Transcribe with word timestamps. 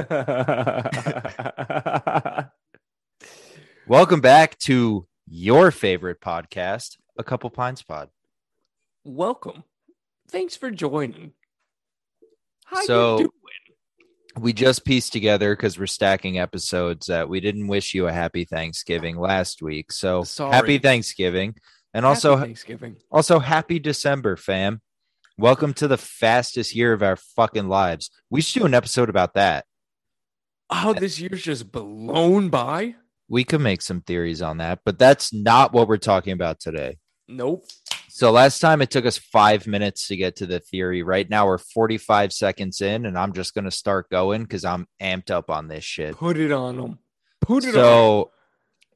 Welcome 3.88 4.22
back 4.22 4.58
to 4.60 5.08
your 5.28 5.72
favorite 5.72 6.22
podcast, 6.22 6.98
A 7.18 7.24
Couple 7.24 7.50
Pines 7.50 7.82
Pod. 7.82 8.10
Welcome. 9.04 9.64
Thanks 10.30 10.56
for 10.56 10.70
joining. 10.72 11.34
How 12.66 12.84
So- 12.86 13.12
you 13.14 13.18
doing? 13.18 13.30
We 14.38 14.54
just 14.54 14.86
pieced 14.86 15.12
together 15.12 15.56
because 15.56 15.80
we're 15.80 15.88
stacking 15.88 16.38
episodes 16.40 17.08
that 17.08 17.28
we 17.28 17.40
didn't 17.40 17.68
wish 17.68 17.94
you 17.96 18.08
a 18.08 18.14
happy 18.14 18.46
Thanksgiving 18.46 19.18
last 19.18 19.62
week. 19.62 19.92
So 19.92 20.24
Sorry. 20.24 20.54
happy 20.54 20.78
Thanksgiving. 20.78 21.56
And 21.96 22.06
also 22.06 22.38
Thanksgiving. 22.38 22.98
also 23.12 23.40
happy 23.40 23.80
December, 23.80 24.36
fam. 24.38 24.82
Welcome 25.38 25.74
to 25.76 25.88
the 25.88 25.98
fastest 25.98 26.76
year 26.76 26.94
of 26.94 27.02
our 27.02 27.16
fucking 27.16 27.68
lives. 27.68 28.12
We 28.30 28.42
should 28.42 28.60
do 28.60 28.66
an 28.68 28.76
episode 28.76 29.10
about 29.10 29.34
that. 29.34 29.66
Oh, 30.70 30.94
this 30.94 31.20
year's 31.20 31.42
just 31.42 31.72
blown 31.72 32.50
by. 32.50 32.96
We 33.28 33.44
could 33.44 33.62
make 33.62 33.82
some 33.82 34.02
theories 34.02 34.42
on 34.42 34.58
that, 34.58 34.80
but 34.86 35.00
that's 35.00 35.34
not 35.34 35.74
what 35.74 35.88
we're 35.88 35.98
talking 35.98 36.34
about 36.34 36.60
today. 36.60 36.98
Nope. 37.28 37.66
So 38.10 38.32
last 38.32 38.60
time 38.60 38.82
it 38.82 38.90
took 38.90 39.06
us 39.06 39.18
five 39.18 39.68
minutes 39.68 40.08
to 40.08 40.18
get 40.18 40.36
to 40.38 40.46
the 40.46 40.60
theory. 40.60 41.04
Right 41.04 41.30
now 41.30 41.46
we're 41.46 41.60
45 41.60 42.34
seconds 42.34 42.82
in, 42.82 43.06
and 43.06 43.18
I'm 43.18 43.34
just 43.34 43.54
gonna 43.54 43.72
start 43.72 44.10
going 44.10 44.44
because 44.44 44.66
I'm 44.66 44.88
amped 45.02 45.32
up 45.32 45.50
on 45.50 45.68
this 45.68 45.84
shit. 45.84 46.18
Put 46.18 46.38
it 46.38 46.52
on 46.52 46.78
them. 46.78 47.00
Put 47.40 47.64
it 47.64 47.70
on. 47.70 47.74
So 47.74 48.32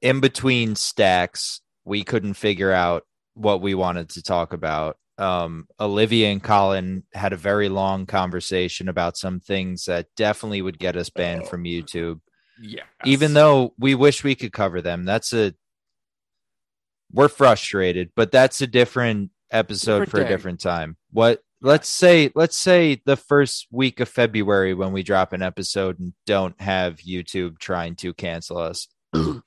in 0.02 0.20
between 0.20 0.76
stacks, 0.76 1.62
we 1.86 2.04
couldn't 2.04 2.34
figure 2.34 2.72
out 2.72 3.04
what 3.36 3.62
we 3.62 3.74
wanted 3.74 4.10
to 4.10 4.24
talk 4.24 4.54
about. 4.54 4.98
Um, 5.18 5.68
Olivia 5.80 6.32
and 6.32 6.42
Colin 6.42 7.04
had 7.14 7.34
a 7.34 7.38
very 7.38 7.70
long 7.70 8.06
conversation 8.06 8.90
about 8.90 9.18
some 9.18 9.40
things 9.40 9.86
that 9.86 10.08
definitely 10.16 10.62
would 10.62 10.80
get 10.80 10.98
us 10.98 11.10
banned 11.10 11.48
from 11.48 11.66
YouTube. 11.66 12.20
Yeah. 12.62 12.84
even 13.04 13.34
though 13.34 13.74
we 13.80 13.96
wish 13.96 14.24
we 14.24 14.36
could 14.36 14.54
cover 14.54 14.80
them 14.80 15.06
that's 15.06 15.34
a 15.34 15.56
we're 17.12 17.28
frustrated 17.28 18.12
but 18.16 18.32
that's 18.32 18.62
a 18.62 18.68
different 18.68 19.32
episode 19.52 20.02
Different 20.02 20.12
for 20.12 20.22
a 20.22 20.28
different 20.30 20.60
time 20.62 20.96
what 21.12 21.42
let's 21.62 21.90
say 21.90 22.32
let's 22.36 22.56
say 22.56 23.02
the 23.06 23.18
first 23.18 23.68
week 23.72 24.00
of 24.00 24.08
february 24.08 24.76
when 24.76 24.94
we 24.94 25.02
drop 25.02 25.34
an 25.34 25.42
episode 25.42 26.00
and 26.00 26.14
don't 26.28 26.62
have 26.62 26.98
youtube 26.98 27.58
trying 27.58 27.96
to 27.98 28.14
cancel 28.14 28.60
us 28.60 28.88
we'll 29.14 29.42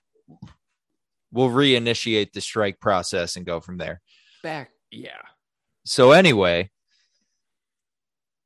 reinitiate 1.33 2.33
the 2.33 2.41
strike 2.41 2.81
process 2.81 3.37
and 3.37 3.47
go 3.47 3.61
from 3.61 3.79
there 3.79 4.03
back. 4.47 4.71
Yeah. 4.93 5.11
So 5.87 6.13
anyway 6.13 6.71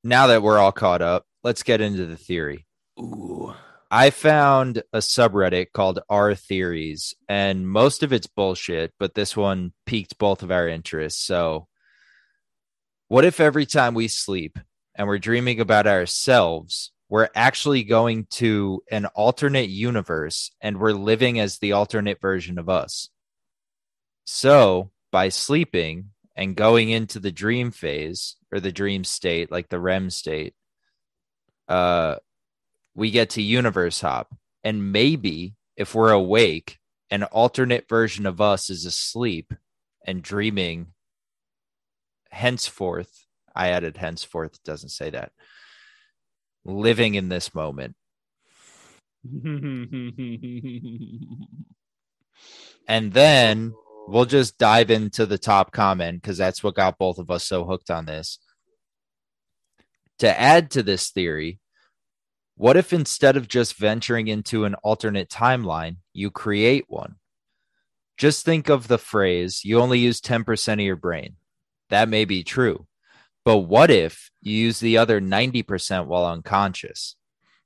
now 0.05 0.28
that 0.28 0.42
we're 0.42 0.58
all 0.58 0.72
caught 0.72 1.02
up 1.02 1.27
let's 1.42 1.62
get 1.62 1.80
into 1.80 2.06
the 2.06 2.16
theory 2.16 2.66
Ooh. 3.00 3.55
I 3.92 4.10
found 4.10 4.84
a 4.92 4.98
subreddit 4.98 5.72
called 5.72 5.98
R 6.08 6.36
Theories, 6.36 7.14
and 7.28 7.68
most 7.68 8.05
of 8.05 8.12
it's 8.12 8.28
bullshit, 8.28 8.92
but 9.00 9.14
this 9.14 9.36
one 9.36 9.72
piqued 9.84 10.16
both 10.16 10.44
of 10.44 10.52
our 10.52 10.68
interests. 10.68 11.24
So, 11.24 11.66
what 13.08 13.24
if 13.24 13.41
every 13.41 13.66
time 13.66 13.94
we 13.94 14.06
sleep 14.06 14.61
and 14.94 15.08
we're 15.08 15.18
dreaming 15.18 15.58
about 15.58 15.88
ourselves, 15.88 16.92
we're 17.08 17.30
actually 17.34 17.83
going 17.83 18.27
to 18.30 18.80
an 18.92 19.06
alternate 19.06 19.68
universe 19.68 20.52
and 20.61 20.78
we're 20.78 20.92
living 20.92 21.41
as 21.41 21.58
the 21.58 21.72
alternate 21.72 22.20
version 22.20 22.61
of 22.61 22.68
us? 22.68 23.08
So, 24.24 24.92
by 25.11 25.30
sleeping 25.30 26.11
and 26.36 26.56
going 26.56 26.91
into 26.91 27.19
the 27.19 27.33
dream 27.33 27.70
phase 27.70 28.36
or 28.53 28.61
the 28.61 28.73
dream 28.73 29.05
state, 29.05 29.50
like 29.50 29.69
the 29.69 29.81
REM 29.81 30.11
state, 30.11 30.55
uh, 31.69 32.17
we 32.95 33.11
get 33.11 33.31
to 33.31 33.42
universe 33.42 34.00
hop. 34.00 34.34
And 34.64 34.92
maybe 34.92 35.55
if 35.77 35.95
we're 35.95 36.12
awake, 36.12 36.78
an 37.11 37.25
alternate 37.25 37.89
version 37.89 38.27
of 38.27 38.41
us 38.41 38.70
is 38.70 38.84
asleep 38.84 39.55
and 40.07 40.23
dreaming. 40.23 40.89
Henceforth, 42.30 43.27
I 43.55 43.70
added 43.70 43.96
henceforth, 43.96 44.63
doesn't 44.63 44.90
say 44.90 45.11
that. 45.11 45.33
Living 46.64 47.14
in 47.14 47.29
this 47.29 47.55
moment. 47.55 47.96
And 52.90 53.13
then 53.13 53.73
we'll 54.10 54.24
just 54.24 54.58
dive 54.58 54.90
into 54.90 55.24
the 55.24 55.38
top 55.38 55.72
comment 55.72 56.20
because 56.20 56.38
that's 56.38 56.62
what 56.62 56.74
got 56.74 56.98
both 56.98 57.18
of 57.18 57.30
us 57.30 57.44
so 57.44 57.64
hooked 57.64 57.90
on 57.90 58.06
this. 58.06 58.38
To 60.18 60.38
add 60.38 60.70
to 60.72 60.82
this 60.82 61.10
theory, 61.10 61.60
what 62.56 62.76
if 62.76 62.92
instead 62.92 63.36
of 63.36 63.48
just 63.48 63.76
venturing 63.76 64.28
into 64.28 64.64
an 64.64 64.74
alternate 64.82 65.30
timeline, 65.30 65.96
you 66.12 66.30
create 66.30 66.84
one? 66.88 67.16
Just 68.18 68.44
think 68.44 68.68
of 68.68 68.88
the 68.88 68.98
phrase, 68.98 69.64
you 69.64 69.78
only 69.80 69.98
use 69.98 70.20
10% 70.20 70.72
of 70.74 70.80
your 70.80 70.96
brain. 70.96 71.36
That 71.88 72.08
may 72.08 72.27
be 72.27 72.42
true. 72.42 72.86
But 73.44 73.58
what 73.58 73.90
if 73.90 74.30
you 74.42 74.52
use 74.52 74.80
the 74.80 74.98
other 74.98 75.20
90% 75.20 76.06
while 76.06 76.27
unconscious? 76.27 77.16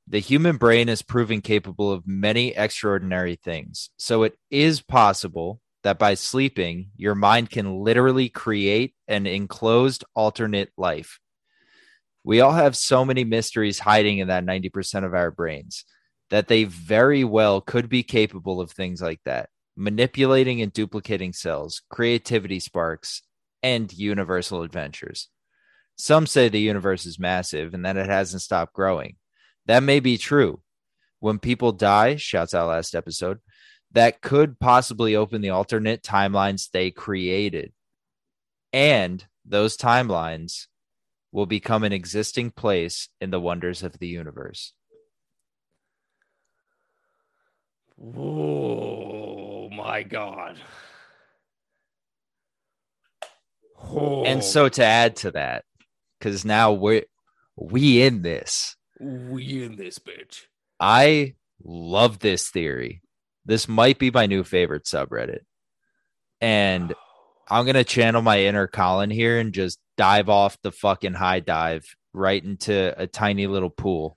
The 0.07 0.21
human 0.21 0.59
brain 0.59 0.89
is 0.89 1.03
proven 1.03 1.41
capable 1.41 1.91
of 1.91 2.07
many 2.07 2.55
extraordinary 2.55 3.35
things. 3.35 3.91
So 3.97 4.23
it 4.23 4.39
is 4.51 4.81
possible 4.81 5.61
that 5.85 5.99
by 5.99 6.15
sleeping, 6.15 6.91
your 6.97 7.15
mind 7.15 7.51
can 7.51 7.81
literally 7.85 8.29
create 8.29 8.95
an 9.07 9.27
enclosed 9.27 10.05
alternate 10.15 10.73
life. 10.77 11.21
We 12.25 12.41
all 12.41 12.53
have 12.53 12.77
so 12.77 13.05
many 13.05 13.23
mysteries 13.23 13.79
hiding 13.79 14.19
in 14.19 14.29
that 14.29 14.45
90% 14.45 15.05
of 15.05 15.15
our 15.15 15.31
brains 15.31 15.85
that 16.31 16.49
they 16.49 16.65
very 16.65 17.23
well 17.23 17.61
could 17.61 17.89
be 17.89 18.03
capable 18.03 18.61
of 18.61 18.73
things 18.73 19.01
like 19.01 19.21
that 19.25 19.51
manipulating 19.77 20.63
and 20.63 20.73
duplicating 20.73 21.33
cells, 21.33 21.83
creativity 21.91 22.61
sparks, 22.61 23.23
and 23.63 23.93
universal 23.93 24.63
adventures. 24.63 25.29
Some 25.97 26.27
say 26.27 26.49
the 26.49 26.61
universe 26.61 27.07
is 27.07 27.19
massive 27.19 27.75
and 27.75 27.85
that 27.85 27.97
it 27.97 28.07
hasn't 28.07 28.43
stopped 28.43 28.73
growing. 28.73 29.17
That 29.67 29.83
may 29.83 30.01
be 30.01 30.17
true. 30.17 30.61
When 31.19 31.39
people 31.39 31.73
die, 31.73 32.17
shouts 32.17 32.55
out 32.55 32.69
last 32.69 32.95
episode, 32.95 33.41
that 33.95 34.21
could 34.21 34.59
possibly 34.59 35.17
open 35.17 35.41
the 35.41 35.51
alternate 35.51 36.03
timelines 36.03 36.71
they 36.71 36.91
created. 36.91 37.73
And 38.73 39.25
those 39.45 39.77
timelines 39.77 40.67
will 41.33 41.47
become 41.47 41.85
an 41.85 41.93
existing 41.93 42.51
place 42.51 43.09
in 43.21 43.31
the 43.31 43.41
wonders 43.41 43.83
of 43.83 43.99
the 43.99 44.09
universe. 44.09 44.73
Oh 48.17 49.71
my 49.71 50.03
god. 50.03 50.59
Oh, 53.81 54.25
And 54.25 54.43
so 54.43 54.69
to 54.69 54.85
add 54.85 55.17
to 55.17 55.31
that, 55.33 55.65
because 56.19 56.45
now 56.45 56.73
we're 56.73 57.05
we 57.57 58.03
in 58.03 58.23
this. 58.23 58.77
we 58.99 59.63
in 59.63 59.77
this 59.77 60.01
bitch. 60.01 60.47
I 60.81 61.35
love 61.63 62.19
this 62.19 62.49
theory. 62.49 63.04
This 63.45 63.69
might 63.69 63.99
be 63.99 64.11
my 64.11 64.27
new 64.27 64.45
favorite 64.45 64.85
subreddit. 64.85 65.41
And 66.41 66.95
I'm 67.49 67.67
gonna 67.67 67.85
channel 67.85 68.23
my 68.23 68.41
inner 68.41 68.67
Colin 68.67 69.11
here 69.11 69.39
and 69.39 69.53
just 69.53 69.79
dive 69.97 70.29
off 70.29 70.61
the 70.63 70.73
fucking 70.73 71.15
high 71.15 71.41
dive 71.41 71.85
right 72.13 72.43
into 72.43 72.95
a 72.97 73.07
tiny 73.07 73.47
little 73.47 73.71
pool. 73.71 74.17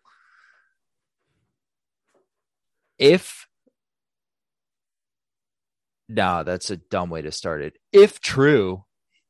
If 2.97 3.47
no, 6.09 6.43
that's 6.43 6.69
a 6.69 6.77
dumb 6.77 7.09
way 7.09 7.21
to 7.21 7.31
start 7.31 7.61
it. 7.61 7.73
If 7.91 8.21
true, 8.21 8.85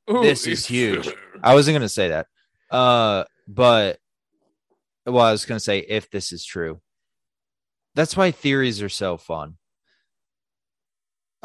Ooh, 0.09 0.21
This 0.21 0.47
is 0.47 0.65
huge. 0.65 1.09
I 1.43 1.53
wasn't 1.53 1.75
gonna 1.75 1.89
say 1.89 2.09
that. 2.09 2.27
Uh, 2.71 3.25
but 3.47 3.99
well, 5.05 5.25
I 5.25 5.31
was 5.31 5.45
gonna 5.45 5.59
say 5.59 5.79
if 5.79 6.09
this 6.09 6.31
is 6.31 6.45
true. 6.45 6.81
That's 7.95 8.15
why 8.15 8.31
theories 8.31 8.81
are 8.81 8.89
so 8.89 9.17
fun. 9.17 9.57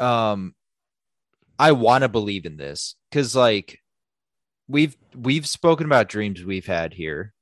Um, 0.03 0.53
I 1.57 1.71
want 1.71 2.01
to 2.01 2.09
believe 2.09 2.45
in 2.45 2.57
this 2.57 2.95
because, 3.09 3.35
like, 3.35 3.79
we've 4.67 4.97
we've 5.15 5.47
spoken 5.47 5.85
about 5.85 6.09
dreams 6.09 6.43
we've 6.43 6.65
had 6.65 6.93
here, 6.93 7.33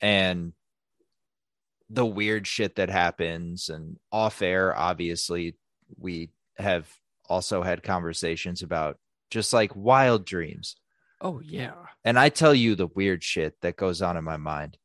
and 0.00 0.52
the 1.90 2.06
weird 2.06 2.46
shit 2.46 2.76
that 2.76 2.90
happens, 2.90 3.68
and 3.68 3.96
off 4.12 4.42
air. 4.42 4.76
Obviously, 4.76 5.56
we 5.96 6.30
have 6.58 6.88
also 7.28 7.62
had 7.62 7.82
conversations 7.82 8.62
about 8.62 8.98
just 9.30 9.52
like 9.52 9.74
wild 9.74 10.24
dreams. 10.24 10.76
Oh 11.20 11.40
yeah. 11.40 11.74
And 12.04 12.18
I 12.18 12.28
tell 12.28 12.54
you 12.54 12.74
the 12.74 12.86
weird 12.86 13.22
shit 13.22 13.54
that 13.62 13.76
goes 13.76 14.02
on 14.02 14.16
in 14.16 14.24
my 14.24 14.36
mind. 14.36 14.78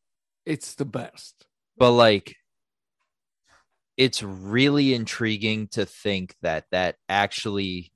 It's 0.46 0.76
the 0.76 0.86
best. 0.86 1.46
But 1.78 1.92
like 1.92 2.36
it's 3.98 4.24
really 4.24 4.94
intriguing 4.94 5.68
to 5.68 5.86
think 5.86 6.36
that 6.42 6.66
that 6.72 6.96
actually 7.08 7.92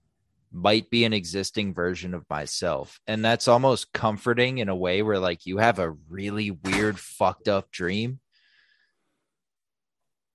might 0.52 0.90
be 0.90 1.04
an 1.06 1.14
existing 1.14 1.74
version 1.74 2.14
of 2.14 2.26
myself. 2.30 3.00
And 3.08 3.24
that's 3.24 3.48
almost 3.48 3.94
comforting 3.94 4.60
in 4.60 4.70
a 4.70 4.76
way 4.76 5.02
where 5.02 5.20
like 5.20 5.46
you 5.46 5.58
have 5.58 5.80
a 5.80 5.92
really 6.10 6.52
weird 6.52 7.00
fucked 7.00 7.48
up 7.48 7.72
dream 7.72 8.20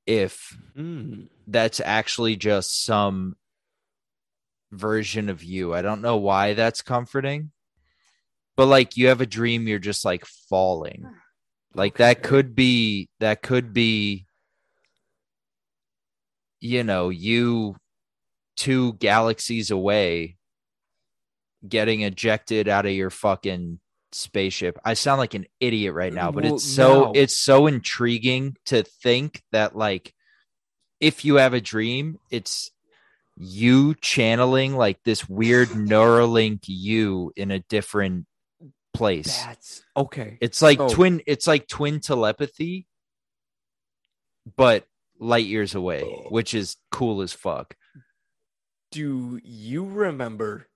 if 0.06 0.56
Hmm. 0.74 1.24
that's 1.46 1.80
actually 1.80 2.36
just 2.36 2.84
some 2.84 3.36
version 4.72 5.28
of 5.28 5.44
you. 5.44 5.74
I 5.74 5.82
don't 5.82 6.02
know 6.02 6.16
why 6.16 6.54
that's 6.54 6.82
comforting. 6.82 7.52
But 8.56 8.66
like 8.66 8.96
you 8.96 9.08
have 9.08 9.20
a 9.20 9.26
dream 9.26 9.66
you're 9.66 9.78
just 9.78 10.04
like 10.04 10.24
falling. 10.26 11.06
Like 11.74 11.96
that 11.96 12.22
could 12.22 12.54
be 12.54 13.08
that 13.20 13.40
could 13.40 13.72
be 13.72 14.26
you 16.62 16.84
know, 16.84 17.08
you 17.08 17.74
two 18.56 18.92
galaxies 18.94 19.70
away 19.72 20.36
getting 21.68 22.02
ejected 22.02 22.68
out 22.68 22.86
of 22.86 22.92
your 22.92 23.10
fucking 23.10 23.80
spaceship. 24.12 24.78
I 24.84 24.94
sound 24.94 25.18
like 25.18 25.34
an 25.34 25.46
idiot 25.58 25.92
right 25.94 26.12
now, 26.12 26.30
but 26.30 26.44
Well, 26.44 26.54
it's 26.54 26.64
so 26.64 27.04
no. 27.06 27.12
it's 27.14 27.36
so 27.36 27.66
intriguing 27.66 28.56
to 28.66 28.84
think 28.84 29.42
that 29.50 29.74
like 29.76 30.14
if 31.00 31.24
you 31.24 31.36
have 31.36 31.52
a 31.52 31.60
dream, 31.60 32.18
it's 32.30 32.70
you 33.36 33.94
channeling 33.96 34.76
like 34.76 35.02
this 35.04 35.28
weird 35.28 35.68
Neuralink 35.70 36.60
you 36.66 37.32
in 37.34 37.50
a 37.50 37.58
different 37.58 38.26
place. 38.94 39.42
That's 39.42 39.82
okay. 39.96 40.38
It's 40.40 40.62
like 40.62 40.78
So- 40.78 40.88
twin 40.90 41.22
it's 41.26 41.46
like 41.48 41.66
twin 41.66 41.98
telepathy, 42.00 42.86
but 44.56 44.84
light 45.22 45.46
years 45.46 45.74
away, 45.74 46.02
oh. 46.04 46.26
which 46.28 46.52
is 46.54 46.76
cool 46.90 47.22
as 47.22 47.32
fuck. 47.32 47.76
Do 48.90 49.40
you 49.42 49.86
remember? 49.86 50.68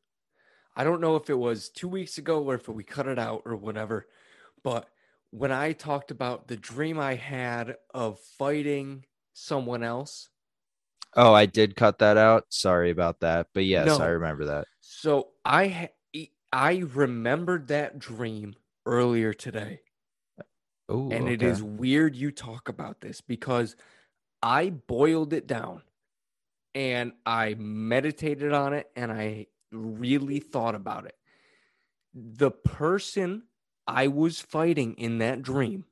I 0.75 0.85
don't 0.85 1.01
know 1.01 1.17
if 1.17 1.29
it 1.29 1.39
was 1.39 1.69
two 1.69 1.89
weeks 1.89 2.19
ago 2.19 2.43
or 2.45 2.55
if 2.55 2.69
we 2.69 2.85
cut 2.85 3.09
it 3.09 3.19
out 3.19 3.43
or 3.45 3.57
whatever, 3.57 4.07
but 4.63 4.89
when 5.31 5.53
I 5.53 5.73
talked 5.73 6.11
about 6.11 6.49
the 6.49 6.57
dream 6.57 6.99
I 6.99 7.15
had 7.15 7.77
of 7.93 8.19
fighting 8.39 9.05
someone 9.35 9.83
else, 9.83 10.31
Oh, 11.19 11.33
I 11.33 11.47
did 11.47 11.77
cut 11.77 11.99
that 12.01 12.19
out. 12.19 12.45
Sorry 12.51 12.91
about 12.91 13.21
that. 13.21 13.47
But 13.55 13.65
yes, 13.65 13.87
No. 13.87 13.99
I 13.99 14.09
remember 14.09 14.45
that. 14.47 14.67
so 14.81 15.29
I 15.45 15.91
I 16.53 16.85
remembered 16.95 17.69
that 17.69 17.99
dream 17.99 18.55
earlier 18.85 19.33
today. 19.33 19.81
Oh, 20.89 21.11
and 21.11 21.29
it 21.29 21.43
is 21.43 21.63
weird 21.63 22.15
you 22.15 22.31
talk 22.31 22.69
about 22.69 23.01
this 23.01 23.21
because 23.21 23.77
I 24.47 24.71
boiled 24.71 25.33
it 25.33 25.49
down 25.49 25.83
and 26.73 27.15
I 27.27 27.55
meditated 27.55 28.53
on 28.53 28.75
it 28.75 28.89
and 28.95 29.11
I 29.11 29.49
really 29.73 30.39
thought 30.39 30.77
about 30.77 31.05
it. 31.05 31.17
The 32.15 32.53
person 32.53 33.43
I 33.89 34.07
was 34.07 34.41
fighting 34.41 34.95
in 34.99 35.19
that 35.19 35.43
dream, 35.43 35.87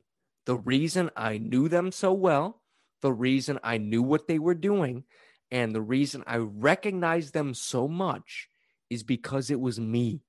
the 0.47 0.55
reason 0.55 1.11
I 1.17 1.39
knew 1.39 1.69
them 1.69 1.91
so 1.91 2.13
well, 2.13 2.63
the 3.03 3.13
reason 3.13 3.59
I 3.65 3.79
knew 3.79 4.05
what 4.05 4.29
they 4.29 4.39
were 4.39 4.55
doing, 4.55 5.03
and 5.51 5.75
the 5.75 5.83
reason 5.83 6.23
I 6.25 6.37
recognized 6.37 7.35
them 7.35 7.55
so 7.55 7.89
much 7.89 8.49
is 8.89 9.03
because 9.03 9.51
it 9.51 9.59
was 9.59 9.81
me. 9.81 10.23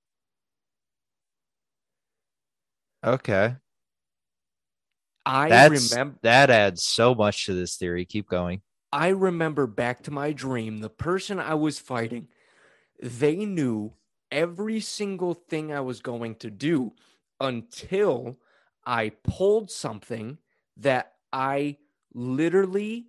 Okay. 3.04 3.58
I 5.26 5.50
That's 5.50 5.92
remember 5.92 6.20
that 6.24 6.50
adds 6.50 6.84
so 6.84 7.16
much 7.16 7.46
to 7.46 7.54
this 7.54 7.78
theory. 7.78 8.06
Keep 8.06 8.30
going. 8.30 8.62
I 8.92 9.10
remember 9.10 9.68
back 9.68 10.04
to 10.04 10.12
my 10.12 10.32
dream, 10.32 10.80
the 10.80 10.90
person 10.90 11.40
I 11.40 11.56
was 11.56 11.80
fighting, 11.80 12.28
they 13.02 13.38
knew 13.38 13.94
every 14.32 14.80
single 14.80 15.34
thing 15.34 15.74
I 15.74 15.82
was 15.82 16.00
going 16.00 16.36
to 16.36 16.50
do 16.50 16.94
until 17.40 18.38
I 18.86 19.10
pulled 19.24 19.72
something 19.72 20.38
that 20.78 21.14
I 21.34 21.78
literally 22.14 23.08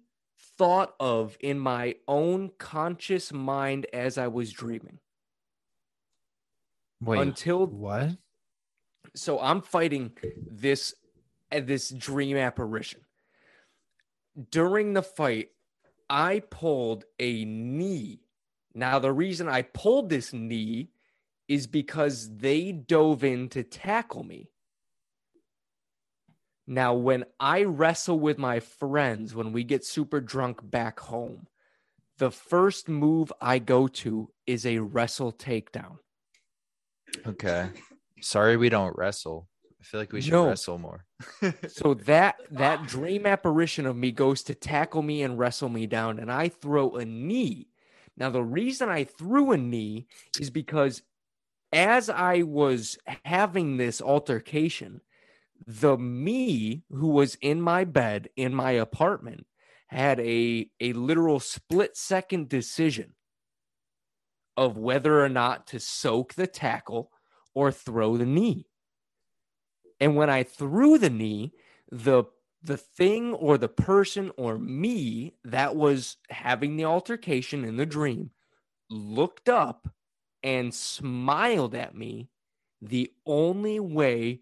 thought 0.58 0.94
of 0.98 1.36
in 1.40 1.58
my 1.58 1.96
own 2.08 2.50
conscious 2.58 3.32
mind 3.32 3.86
as 3.92 4.18
I 4.18 4.28
was 4.28 4.52
dreaming. 4.52 4.98
Wait. 7.02 7.20
until 7.20 7.66
what? 7.66 8.16
so 9.14 9.40
I'm 9.40 9.62
fighting 9.62 10.12
this 10.50 10.94
this 11.60 11.90
dream 11.90 12.36
apparition. 12.36 13.00
During 14.50 14.92
the 14.92 15.02
fight, 15.02 15.50
I 16.10 16.40
pulled 16.50 17.04
a 17.18 17.44
knee. 17.44 18.20
Now 18.74 18.98
the 18.98 19.12
reason 19.12 19.48
I 19.48 19.62
pulled 19.62 20.10
this 20.10 20.32
knee 20.32 20.90
is 21.48 21.66
because 21.66 22.36
they 22.36 22.72
dove 22.72 23.24
in 23.24 23.48
to 23.50 23.62
tackle 23.62 24.24
me. 24.24 24.50
Now 26.66 26.94
when 26.94 27.24
I 27.38 27.62
wrestle 27.62 28.18
with 28.18 28.38
my 28.38 28.60
friends 28.60 29.34
when 29.34 29.52
we 29.52 29.64
get 29.64 29.84
super 29.84 30.20
drunk 30.20 30.68
back 30.68 30.98
home, 31.00 31.46
the 32.18 32.30
first 32.30 32.88
move 32.88 33.32
I 33.40 33.58
go 33.58 33.88
to 33.88 34.30
is 34.46 34.66
a 34.66 34.78
wrestle 34.78 35.32
takedown. 35.32 35.98
Okay. 37.26 37.70
Sorry 38.20 38.56
we 38.56 38.68
don't 38.68 38.96
wrestle. 38.96 39.48
I 39.86 39.88
feel 39.88 40.00
like 40.00 40.12
we 40.12 40.20
should 40.20 40.32
No. 40.32 40.48
wrestle 40.48 40.78
more. 40.78 41.06
So 41.66 41.94
that 41.94 42.40
that 42.50 42.86
dream 42.86 43.26
apparition 43.26 43.86
of 43.86 43.96
me 43.96 44.10
goes 44.12 44.42
to 44.44 44.54
tackle 44.54 45.02
me 45.02 45.22
and 45.22 45.38
wrestle 45.38 45.68
me 45.68 45.86
down, 45.86 46.18
and 46.18 46.30
I 46.30 46.48
throw 46.48 46.96
a 46.96 47.04
knee. 47.04 47.68
Now 48.16 48.30
the 48.30 48.42
reason 48.42 48.88
I 48.88 49.04
threw 49.04 49.52
a 49.52 49.56
knee 49.56 50.06
is 50.40 50.50
because 50.50 51.02
as 51.72 52.08
I 52.10 52.42
was 52.42 52.98
having 53.24 53.76
this 53.76 54.00
altercation, 54.02 55.02
the 55.66 55.98
me 55.98 56.84
who 56.90 57.08
was 57.08 57.36
in 57.36 57.60
my 57.60 57.84
bed 57.84 58.30
in 58.36 58.54
my 58.54 58.72
apartment 58.72 59.46
had 59.88 60.20
a 60.20 60.70
a 60.80 60.92
literal 60.94 61.40
split 61.40 61.96
second 61.96 62.48
decision 62.48 63.14
of 64.56 64.76
whether 64.76 65.22
or 65.22 65.28
not 65.28 65.66
to 65.68 65.80
soak 65.80 66.34
the 66.34 66.46
tackle 66.46 67.10
or 67.54 67.70
throw 67.70 68.16
the 68.16 68.26
knee. 68.26 68.66
And 70.00 70.16
when 70.16 70.30
I 70.30 70.42
threw 70.42 70.98
the 70.98 71.10
knee, 71.10 71.52
the 71.90 72.24
the 72.62 72.76
thing 72.76 73.32
or 73.34 73.58
the 73.58 73.68
person 73.68 74.32
or 74.36 74.58
me 74.58 75.34
that 75.44 75.76
was 75.76 76.16
having 76.30 76.76
the 76.76 76.84
altercation 76.84 77.64
in 77.64 77.76
the 77.76 77.86
dream 77.86 78.30
looked 78.90 79.48
up 79.48 79.88
and 80.42 80.74
smiled 80.74 81.74
at 81.74 81.94
me 81.94 82.28
the 82.82 83.12
only 83.26 83.80
way 83.80 84.40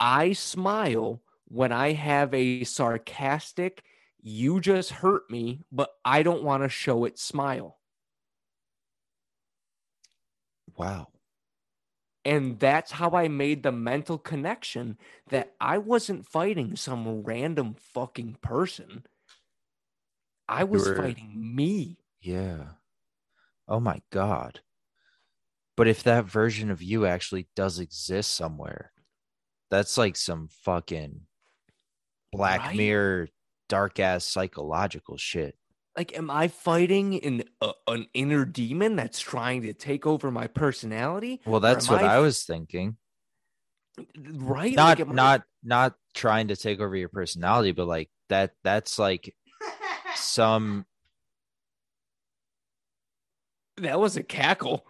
I 0.00 0.32
smile 0.32 1.22
when 1.46 1.72
I 1.72 1.92
have 1.92 2.34
a 2.34 2.64
sarcastic 2.64 3.84
you 4.22 4.60
just 4.60 4.90
hurt 4.90 5.30
me 5.30 5.60
but 5.72 5.90
I 6.04 6.22
don't 6.22 6.44
want 6.44 6.62
to 6.64 6.68
show 6.68 7.04
it 7.04 7.18
smile 7.18 7.78
wow. 10.76 11.13
And 12.24 12.58
that's 12.58 12.90
how 12.92 13.10
I 13.10 13.28
made 13.28 13.62
the 13.62 13.72
mental 13.72 14.16
connection 14.16 14.96
that 15.28 15.54
I 15.60 15.78
wasn't 15.78 16.26
fighting 16.26 16.74
some 16.76 17.22
random 17.22 17.76
fucking 17.92 18.38
person. 18.40 19.04
I 20.48 20.64
was 20.64 20.88
were- 20.88 20.96
fighting 20.96 21.54
me. 21.54 21.98
Yeah. 22.20 22.64
Oh 23.68 23.80
my 23.80 24.00
god. 24.10 24.60
But 25.76 25.88
if 25.88 26.02
that 26.04 26.26
version 26.26 26.70
of 26.70 26.82
you 26.82 27.04
actually 27.04 27.48
does 27.56 27.78
exist 27.78 28.34
somewhere, 28.34 28.92
that's 29.70 29.98
like 29.98 30.16
some 30.16 30.48
fucking 30.64 31.22
Black 32.32 32.60
Right? 32.60 32.76
Mirror 32.76 33.28
dark 33.68 33.98
ass 33.98 34.24
psychological 34.24 35.16
shit. 35.16 35.56
Like, 35.96 36.16
am 36.16 36.30
I 36.30 36.48
fighting 36.48 37.22
an, 37.24 37.44
a, 37.60 37.72
an 37.86 38.06
inner 38.14 38.44
demon 38.44 38.96
that's 38.96 39.20
trying 39.20 39.62
to 39.62 39.72
take 39.72 40.06
over 40.06 40.30
my 40.30 40.48
personality? 40.48 41.40
Well, 41.46 41.60
that's 41.60 41.88
what 41.88 42.02
I 42.02 42.18
was 42.18 42.42
thinking. 42.42 42.96
Right? 44.18 44.74
Not 44.74 44.98
Like, 44.98 45.00
am 45.00 45.12
I- 45.12 45.14
not 45.14 45.42
not 45.62 45.94
trying 46.14 46.48
to 46.48 46.56
take 46.56 46.80
over 46.80 46.96
your 46.96 47.08
personality, 47.08 47.72
but 47.72 47.86
like 47.86 48.10
that 48.28 48.52
that's 48.64 48.98
like 48.98 49.34
some 50.16 50.84
that 53.76 53.98
was 53.98 54.16
a 54.16 54.22
cackle. 54.22 54.84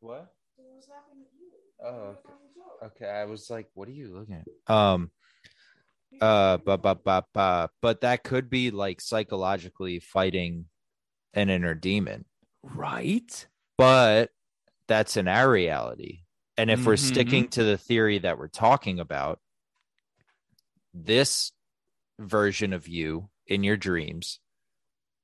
What? 0.00 0.32
Oh, 1.82 1.88
okay. 1.88 2.86
okay. 2.86 3.06
I 3.10 3.24
was 3.24 3.48
like, 3.48 3.68
what 3.74 3.88
are 3.88 3.92
you 3.92 4.14
looking 4.14 4.34
at? 4.34 4.74
Um, 4.74 5.10
uh, 6.20 6.58
but 6.58 6.82
but 6.82 7.02
but 7.04 7.26
but 7.32 7.70
but 7.80 8.00
that 8.02 8.24
could 8.24 8.50
be 8.50 8.70
like 8.70 9.00
psychologically 9.00 10.00
fighting 10.00 10.66
an 11.34 11.48
inner 11.48 11.74
demon, 11.74 12.24
Right? 12.62 13.46
but 13.78 14.30
that's 14.88 15.16
in 15.16 15.28
our 15.28 15.48
reality. 15.50 16.22
And 16.56 16.70
if 16.70 16.84
we're 16.84 16.94
Mhm. 16.94 16.98
sticking 16.98 17.48
to 17.50 17.64
the 17.64 17.78
theory 17.78 18.18
that 18.18 18.36
we're 18.38 18.48
talking 18.48 18.98
about, 19.00 19.40
this 20.92 21.52
version 22.18 22.72
of 22.72 22.88
you 22.88 23.30
in 23.46 23.62
your 23.64 23.76
dreams, 23.76 24.40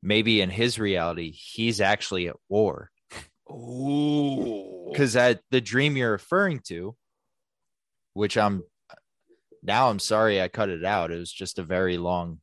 maybe 0.03 0.41
in 0.41 0.51
his 0.51 0.79
reality, 0.79 1.31
he's 1.33 1.81
actually 1.81 2.29
at 2.29 2.37
war. 2.49 2.91
Oh. 3.49 4.91
because 4.93 5.15
at 5.17 5.43
the 5.51 5.61
dream 5.61 5.97
you're 5.97 6.11
referring 6.11 6.59
to 6.61 6.97
which 8.15 8.37
i'm 8.37 8.65
now 9.67 9.91
i'm 9.91 9.99
sorry 9.99 10.41
i 10.41 10.49
cut 10.49 10.69
it 10.69 10.85
out 10.85 11.11
it 11.11 11.19
was 11.19 11.33
just 11.33 11.59
a 11.59 11.63
very 11.63 11.99
long 11.99 12.41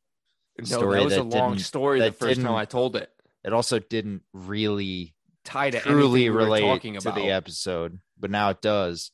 No, 0.58 0.64
story 0.64 0.98
that 0.98 1.04
was 1.04 1.14
that 1.14 1.20
a 1.20 1.24
long 1.24 1.58
story 1.58 2.00
the 2.00 2.12
first 2.12 2.40
time 2.40 2.54
I 2.54 2.64
told 2.66 2.94
it. 2.96 3.10
it 3.44 3.52
also 3.52 3.78
didn't 3.78 4.22
really 4.32 5.14
Tie 5.44 5.70
to 5.70 5.80
truly 5.80 6.30
we 6.30 6.36
relate 6.36 6.62
talking 6.62 6.94
to 6.98 7.10
the 7.10 7.30
episode, 7.30 7.98
but 8.18 8.30
now 8.30 8.48
it 8.48 8.62
does. 8.62 9.10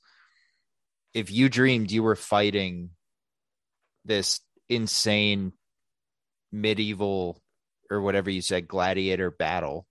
If 1.12 1.32
you 1.32 1.48
dreamed 1.48 1.90
you 1.90 2.04
were 2.04 2.14
fighting 2.14 2.90
this 4.04 4.40
insane 4.68 5.52
medieval 6.52 7.42
or 7.90 8.00
whatever 8.00 8.30
you 8.30 8.42
said 8.42 8.68
gladiator 8.68 9.32
battle 9.32 9.88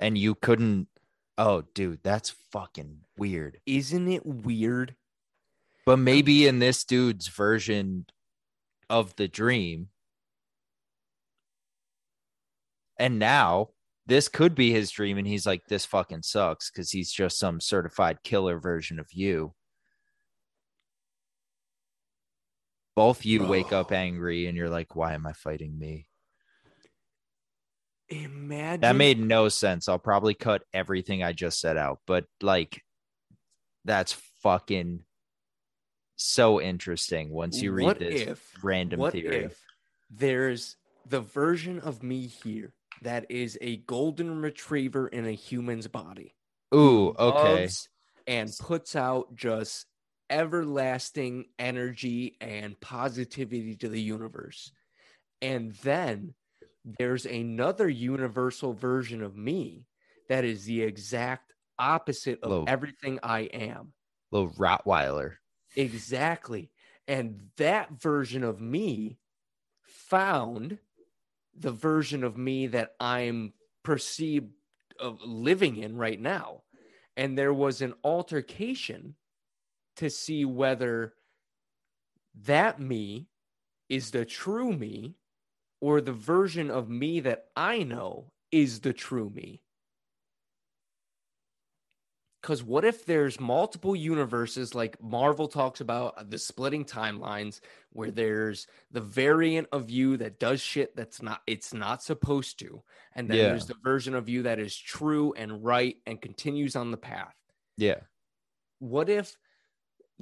and 0.00 0.18
you 0.18 0.34
couldn't 0.34 0.88
oh 1.36 1.62
dude 1.74 2.00
that's 2.02 2.30
fucking 2.52 3.02
weird 3.16 3.60
Isn't 3.66 4.08
it 4.08 4.26
weird? 4.26 4.96
But 5.88 5.98
maybe 5.98 6.46
in 6.46 6.58
this 6.58 6.84
dude's 6.84 7.28
version 7.28 8.04
of 8.90 9.16
the 9.16 9.26
dream. 9.26 9.88
And 12.98 13.18
now 13.18 13.70
this 14.04 14.28
could 14.28 14.54
be 14.54 14.70
his 14.70 14.90
dream 14.90 15.16
and 15.16 15.26
he's 15.26 15.46
like 15.46 15.62
this 15.66 15.86
fucking 15.86 16.24
sucks 16.24 16.70
because 16.70 16.90
he's 16.90 17.10
just 17.10 17.38
some 17.38 17.58
certified 17.58 18.18
killer 18.22 18.58
version 18.58 18.98
of 18.98 19.06
you. 19.14 19.54
Both 22.94 23.24
you 23.24 23.46
wake 23.46 23.72
up 23.72 23.90
angry 23.90 24.46
and 24.46 24.58
you're 24.58 24.68
like 24.68 24.94
why 24.94 25.14
am 25.14 25.26
i 25.26 25.32
fighting 25.32 25.78
me? 25.78 26.06
Imagine 28.10 28.82
that 28.82 28.94
made 28.94 29.18
no 29.18 29.48
sense. 29.48 29.88
I'll 29.88 29.98
probably 29.98 30.34
cut 30.34 30.64
everything 30.74 31.22
i 31.22 31.32
just 31.32 31.58
said 31.58 31.78
out 31.78 32.00
but 32.06 32.26
like 32.42 32.82
that's 33.86 34.12
fucking 34.42 35.04
so 36.18 36.60
interesting 36.60 37.30
once 37.30 37.62
you 37.62 37.72
read 37.72 37.84
what 37.84 37.98
this 37.98 38.22
if 38.22 38.52
random 38.62 39.00
what 39.00 39.12
theory 39.12 39.44
if 39.44 39.60
there's 40.10 40.76
the 41.06 41.20
version 41.20 41.80
of 41.80 42.02
me 42.02 42.26
here 42.26 42.74
that 43.02 43.24
is 43.30 43.56
a 43.60 43.76
golden 43.78 44.42
retriever 44.42 45.08
in 45.08 45.26
a 45.26 45.32
human's 45.32 45.86
body 45.86 46.34
ooh 46.74 47.14
okay 47.18 47.68
and 48.26 48.52
puts 48.60 48.94
out 48.94 49.34
just 49.34 49.86
everlasting 50.30 51.46
energy 51.58 52.36
and 52.40 52.78
positivity 52.80 53.74
to 53.76 53.88
the 53.88 54.00
universe. 54.00 54.72
And 55.40 55.72
then 55.82 56.34
there's 56.84 57.26
another 57.26 57.88
universal 57.88 58.72
version 58.72 59.22
of 59.22 59.36
me 59.36 59.86
that 60.28 60.44
is 60.44 60.64
the 60.64 60.82
exact 60.82 61.54
opposite 61.78 62.40
of 62.42 62.50
Low. 62.50 62.64
everything 62.66 63.18
I 63.22 63.40
am. 63.40 63.92
little 64.30 64.50
rottweiler 64.50 65.36
Exactly. 65.78 66.70
And 67.06 67.50
that 67.56 67.92
version 67.92 68.42
of 68.42 68.60
me 68.60 69.16
found 69.80 70.78
the 71.56 71.70
version 71.70 72.24
of 72.24 72.36
me 72.36 72.66
that 72.66 72.96
I'm 72.98 73.52
perceived 73.84 74.52
of 74.98 75.20
living 75.22 75.76
in 75.76 75.96
right 75.96 76.20
now. 76.20 76.62
And 77.16 77.38
there 77.38 77.54
was 77.54 77.80
an 77.80 77.94
altercation 78.02 79.14
to 79.96 80.10
see 80.10 80.44
whether 80.44 81.14
that 82.44 82.80
me 82.80 83.28
is 83.88 84.10
the 84.10 84.24
true 84.24 84.72
me 84.72 85.14
or 85.80 86.00
the 86.00 86.12
version 86.12 86.70
of 86.72 86.88
me 86.88 87.20
that 87.20 87.46
I 87.56 87.84
know 87.84 88.32
is 88.50 88.80
the 88.80 88.92
true 88.92 89.30
me. 89.30 89.62
Because 92.40 92.62
what 92.62 92.84
if 92.84 93.04
there's 93.04 93.40
multiple 93.40 93.96
universes 93.96 94.74
like 94.74 95.02
Marvel 95.02 95.48
talks 95.48 95.80
about 95.80 96.14
uh, 96.16 96.24
the 96.26 96.38
splitting 96.38 96.84
timelines 96.84 97.60
where 97.90 98.10
there's 98.10 98.66
the 98.92 99.00
variant 99.00 99.68
of 99.72 99.90
you 99.90 100.16
that 100.18 100.38
does 100.38 100.60
shit 100.60 100.94
that's 100.94 101.20
not 101.20 101.40
it's 101.46 101.74
not 101.74 102.02
supposed 102.02 102.58
to 102.60 102.82
and 103.14 103.28
then 103.28 103.38
Yeah. 103.38 103.48
there's 103.48 103.66
the 103.66 103.74
version 103.82 104.14
of 104.14 104.28
you 104.28 104.42
that 104.42 104.58
is 104.60 104.76
true 104.76 105.32
and 105.36 105.64
right 105.64 105.96
and 106.06 106.20
continues 106.22 106.76
on 106.76 106.90
the 106.92 106.96
path. 106.96 107.34
yeah 107.76 108.00
What 108.78 109.08
if 109.08 109.36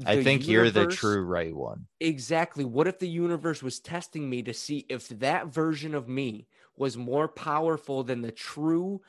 i 0.07 0.23
think 0.23 0.47
you're 0.49 0.71
the 0.71 0.87
true 0.87 1.23
right 1.23 1.55
one 1.55 1.87
Exactly. 1.99 2.65
What 2.65 2.87
if 2.87 2.99
the 2.99 3.09
universe 3.09 3.63
was 3.63 3.81
testing 3.81 4.29
me 4.29 4.43
to 4.43 4.53
see 4.53 4.85
if 4.91 5.09
that 5.09 5.47
version 5.47 5.95
of 5.95 6.09
me 6.09 6.47
was 6.77 6.97
more 6.99 7.27
powerful 7.27 8.05
than 8.05 8.21
the 8.21 8.31
true, 8.33 9.01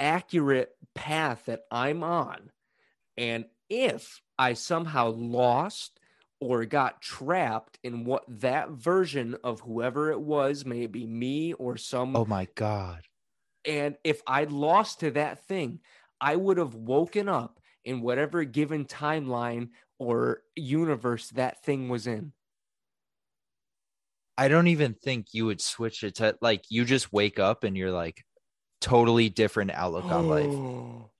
accurate 0.00 0.70
path 0.94 1.44
that 1.46 1.62
I'm 1.70 2.02
on? 2.02 2.50
And 3.16 3.44
if 3.68 4.20
I 4.38 4.54
somehow 4.54 5.10
lost 5.10 6.00
or 6.40 6.64
got 6.64 7.02
trapped 7.02 7.78
in 7.84 8.04
what 8.04 8.24
that 8.40 8.70
version 8.70 9.36
of 9.44 9.60
whoever 9.60 10.10
it 10.10 10.20
was, 10.20 10.64
maybe 10.64 11.06
me 11.06 11.52
or 11.52 11.76
some, 11.76 12.16
oh 12.16 12.24
my 12.24 12.48
god 12.56 13.02
and 13.64 13.96
if 14.04 14.22
I 14.26 14.44
lost 14.44 15.00
to 15.00 15.10
that 15.12 15.44
thing, 15.44 15.80
I 16.20 16.36
would 16.36 16.58
have 16.58 16.74
woken 16.74 17.28
up 17.28 17.60
in 17.84 18.00
whatever 18.00 18.44
given 18.44 18.84
timeline 18.84 19.68
or 19.98 20.42
universe 20.56 21.28
that 21.30 21.62
thing 21.62 21.88
was 21.88 22.06
in. 22.06 22.32
i 24.38 24.48
don't 24.48 24.68
even 24.68 24.94
think 24.94 25.28
you 25.32 25.46
would 25.46 25.60
switch 25.60 26.02
it 26.02 26.14
to 26.16 26.36
like 26.40 26.64
you 26.70 26.84
just 26.84 27.12
wake 27.12 27.38
up 27.38 27.64
and 27.64 27.76
you're 27.76 27.90
like 27.90 28.24
totally 28.80 29.28
different 29.28 29.70
outlook 29.72 30.10
on 30.10 30.26
life 30.26 30.62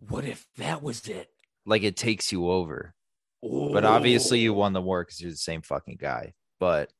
What 0.00 0.24
if 0.24 0.46
that 0.56 0.82
was 0.82 1.06
it? 1.08 1.30
like 1.66 1.82
it 1.82 1.96
takes 1.96 2.32
you 2.32 2.48
over 2.50 2.94
but 3.42 3.84
obviously 3.84 4.38
you 4.40 4.52
Oh. 4.52 4.56
won 4.58 4.72
the 4.72 4.80
war 4.82 5.04
because 5.04 5.20
you're 5.20 5.30
the 5.30 5.36
same 5.36 5.62
fucking 5.62 5.96
guy 6.00 6.34
but 6.60 6.92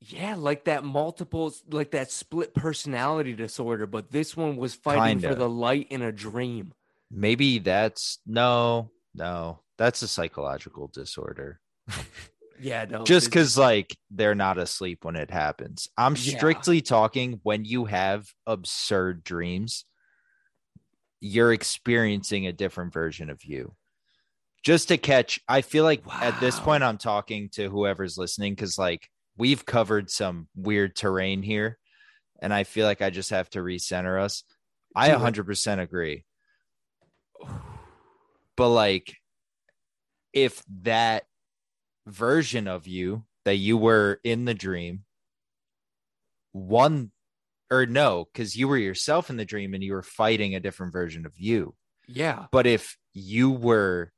Yeah, 0.00 0.34
like 0.36 0.64
that 0.64 0.84
multiple, 0.84 1.52
like 1.70 1.90
that 1.90 2.10
split 2.10 2.54
personality 2.54 3.34
disorder, 3.34 3.86
but 3.86 4.10
this 4.12 4.36
one 4.36 4.56
was 4.56 4.74
fighting 4.74 5.18
for 5.18 5.34
Kinda. 5.34 5.34
the 5.34 5.48
light 5.48 5.88
in 5.90 6.02
a 6.02 6.12
dream. 6.12 6.72
maybe 7.10 7.58
that's 7.58 8.18
no 8.26 8.90
no 9.14 9.60
that's 9.78 10.02
a 10.02 10.08
psychological 10.08 10.88
disorder 10.88 11.60
Yeah, 12.60 12.84
no. 12.84 13.04
just 13.04 13.26
because 13.26 13.56
like 13.56 13.96
they're 14.10 14.34
not 14.34 14.58
asleep 14.58 15.04
when 15.04 15.16
it 15.16 15.30
happens. 15.30 15.88
I'm 15.96 16.14
Yeah. 16.16 16.36
strictly 16.36 16.80
talking 16.80 17.40
when 17.42 17.64
you 17.64 17.84
have 17.86 18.26
absurd 18.46 19.24
dreams 19.24 19.84
you're 21.20 21.52
experiencing 21.52 22.46
a 22.46 22.52
different 22.52 22.92
version 22.92 23.28
of 23.28 23.44
you. 23.44 23.74
Just 24.64 24.88
to 24.88 24.98
catch 24.98 25.40
i 25.48 25.62
feel 25.62 25.82
like 25.84 26.02
at 26.22 26.38
this 26.40 26.58
point 26.60 26.82
i'm 26.84 26.98
talking 26.98 27.48
to 27.50 27.68
whoever's 27.70 28.16
listening 28.18 28.54
because 28.54 28.78
like 28.78 29.08
we've 29.36 29.64
covered 29.64 30.10
some 30.10 30.48
weird 30.54 30.94
terrain 30.94 31.42
here 31.42 31.78
and 32.40 32.52
i 32.52 32.64
feel 32.64 32.86
like 32.86 33.00
i 33.02 33.10
just 33.10 33.30
have 33.30 33.48
to 33.50 33.60
recenter 33.60 34.20
us. 34.20 34.44
I 34.94 35.10
100% 35.10 35.80
agree. 35.80 36.24
But 38.56 38.68
like 38.68 39.16
if 40.32 40.62
that 40.82 41.24
version 42.08 42.66
of 42.66 42.86
you 42.86 43.24
that 43.44 43.56
you 43.56 43.76
were 43.76 44.20
in 44.24 44.44
the 44.44 44.54
dream. 44.54 45.04
One 46.52 47.12
or 47.70 47.86
no 47.86 48.26
because 48.32 48.56
you 48.56 48.66
were 48.66 48.78
yourself 48.78 49.30
in 49.30 49.36
the 49.36 49.44
dream 49.44 49.74
and 49.74 49.84
you 49.84 49.92
were 49.92 50.02
fighting 50.02 50.54
a 50.54 50.60
different 50.60 50.92
version 50.92 51.26
of 51.26 51.38
you. 51.38 51.74
Yeah, 52.06 52.46
but 52.50 52.66
if 52.66 52.96
you 53.12 53.50
were 53.50 54.12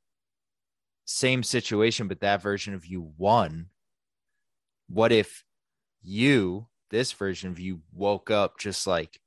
same 1.05 1.43
situation 1.43 2.07
but 2.07 2.21
that 2.21 2.41
version 2.41 2.73
of 2.73 2.85
you 2.85 3.11
won 3.17 3.67
what 4.87 5.11
if 5.11 5.43
you 6.01 6.67
this 6.89 7.11
version 7.11 7.49
of 7.49 7.59
you 7.59 7.81
woke 7.93 8.31
up 8.31 8.57
just 8.59 8.87
like 8.87 9.19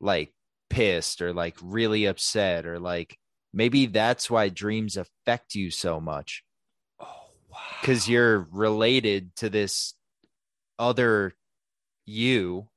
like 0.00 0.32
pissed 0.68 1.20
or 1.20 1.32
like 1.32 1.56
really 1.62 2.06
upset 2.06 2.66
or 2.66 2.78
like 2.78 3.16
maybe 3.52 3.86
that's 3.86 4.30
why 4.30 4.48
dreams 4.48 4.96
affect 4.96 5.54
you 5.54 5.70
so 5.70 6.00
much 6.00 6.42
oh 7.50 7.54
wow, 7.54 7.60
because 7.80 8.08
you're 8.08 8.46
related 8.50 9.34
to 9.36 9.50
this 9.50 9.94
other 10.78 11.34
you 12.06 12.68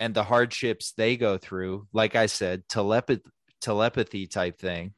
and 0.00 0.14
the 0.14 0.24
hardships 0.24 0.92
they 0.96 1.16
go 1.16 1.38
through 1.38 1.86
like 1.92 2.16
i 2.16 2.26
said 2.26 2.68
telepathy 2.68 3.22
telepathy 3.62 4.26
type 4.26 4.58
thing. 4.58 4.92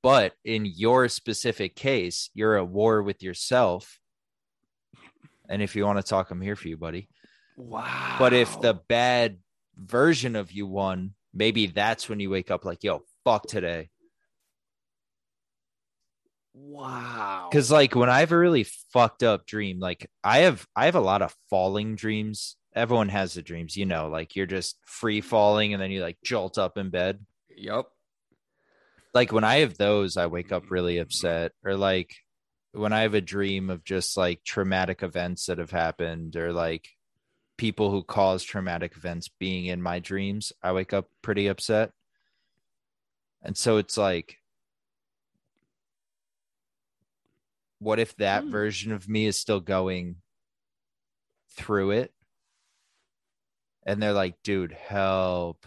But 0.00 0.34
in 0.44 0.64
your 0.64 1.08
specific 1.08 1.74
case 1.74 2.30
you're 2.34 2.56
at 2.56 2.68
war 2.68 3.02
with 3.02 3.22
yourself. 3.22 3.98
And 5.48 5.62
if 5.62 5.74
you 5.74 5.84
want 5.84 5.98
to 5.98 6.08
talk 6.08 6.30
i'm 6.30 6.40
here 6.40 6.54
for 6.54 6.68
you 6.68 6.76
buddy. 6.76 7.08
Wow. 7.56 8.16
but 8.20 8.32
if 8.34 8.60
the 8.60 8.74
bad 8.74 9.38
version 9.76 10.36
of 10.36 10.52
you 10.52 10.68
won 10.68 11.14
maybe 11.34 11.66
that's 11.66 12.08
when 12.08 12.20
you 12.20 12.30
wake 12.30 12.52
up 12.52 12.64
like 12.64 12.84
yo 12.84 13.02
fuck 13.24 13.48
today 13.48 13.90
wow, 16.58 17.48
because 17.50 17.70
like 17.70 17.94
when 17.94 18.10
i 18.10 18.20
have 18.20 18.32
a 18.32 18.38
really 18.38 18.64
fucked 18.92 19.22
up 19.22 19.46
dream 19.46 19.78
like 19.78 20.10
i 20.24 20.38
have 20.38 20.66
i 20.74 20.86
have 20.86 20.94
a 20.94 21.00
lot 21.00 21.22
of 21.22 21.34
falling 21.50 21.94
dreams. 21.94 22.56
Everyone 22.74 23.08
has 23.08 23.34
the 23.34 23.42
dreams 23.42 23.76
you 23.76 23.86
know 23.86 24.08
like 24.08 24.36
you're 24.36 24.46
just 24.46 24.78
free 24.86 25.20
falling 25.20 25.72
and 25.72 25.82
then 25.82 25.90
you 25.90 26.00
like 26.00 26.18
jolt 26.24 26.58
up 26.58 26.78
in 26.78 26.90
bed. 26.90 27.18
Yep, 27.56 27.86
like 29.14 29.32
when 29.32 29.44
i 29.44 29.58
have 29.58 29.76
those 29.76 30.16
i 30.16 30.26
wake 30.26 30.52
up 30.52 30.70
really 30.70 30.96
mm. 30.96 31.02
upset 31.02 31.52
or 31.64 31.74
like 31.74 32.14
when 32.72 32.92
I 32.92 33.00
have 33.00 33.14
a 33.14 33.20
dream 33.20 33.70
of 33.70 33.84
just 33.84 34.16
like 34.16 34.44
traumatic 34.44 35.02
events 35.02 35.46
that 35.46 35.58
have 35.58 35.70
happened 35.70 36.36
or 36.36 36.52
like 36.52 36.88
people 37.56 37.90
who 37.90 38.02
cause 38.02 38.44
traumatic 38.44 38.96
events 38.96 39.28
being 39.38 39.66
in 39.66 39.82
my 39.82 39.98
dreams, 39.98 40.52
I 40.62 40.72
wake 40.72 40.92
up 40.92 41.06
pretty 41.22 41.48
upset. 41.48 41.90
And 43.42 43.56
so 43.56 43.78
it's 43.78 43.96
like, 43.96 44.36
what 47.78 47.98
if 47.98 48.16
that 48.16 48.44
Hmm. 48.44 48.50
version 48.50 48.92
of 48.92 49.08
me 49.08 49.26
is 49.26 49.36
still 49.36 49.60
going 49.60 50.22
through 51.50 51.92
it? 51.92 52.12
And 53.84 54.02
they're 54.02 54.12
like, 54.12 54.42
dude, 54.42 54.72
help. 54.72 55.66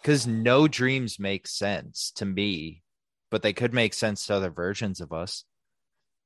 Because 0.00 0.26
no 0.26 0.68
dreams 0.68 1.18
make 1.18 1.46
sense 1.46 2.10
to 2.12 2.24
me, 2.24 2.82
but 3.30 3.42
they 3.42 3.52
could 3.52 3.72
make 3.74 3.94
sense 3.94 4.26
to 4.26 4.34
other 4.34 4.50
versions 4.50 5.00
of 5.00 5.12
us. 5.12 5.44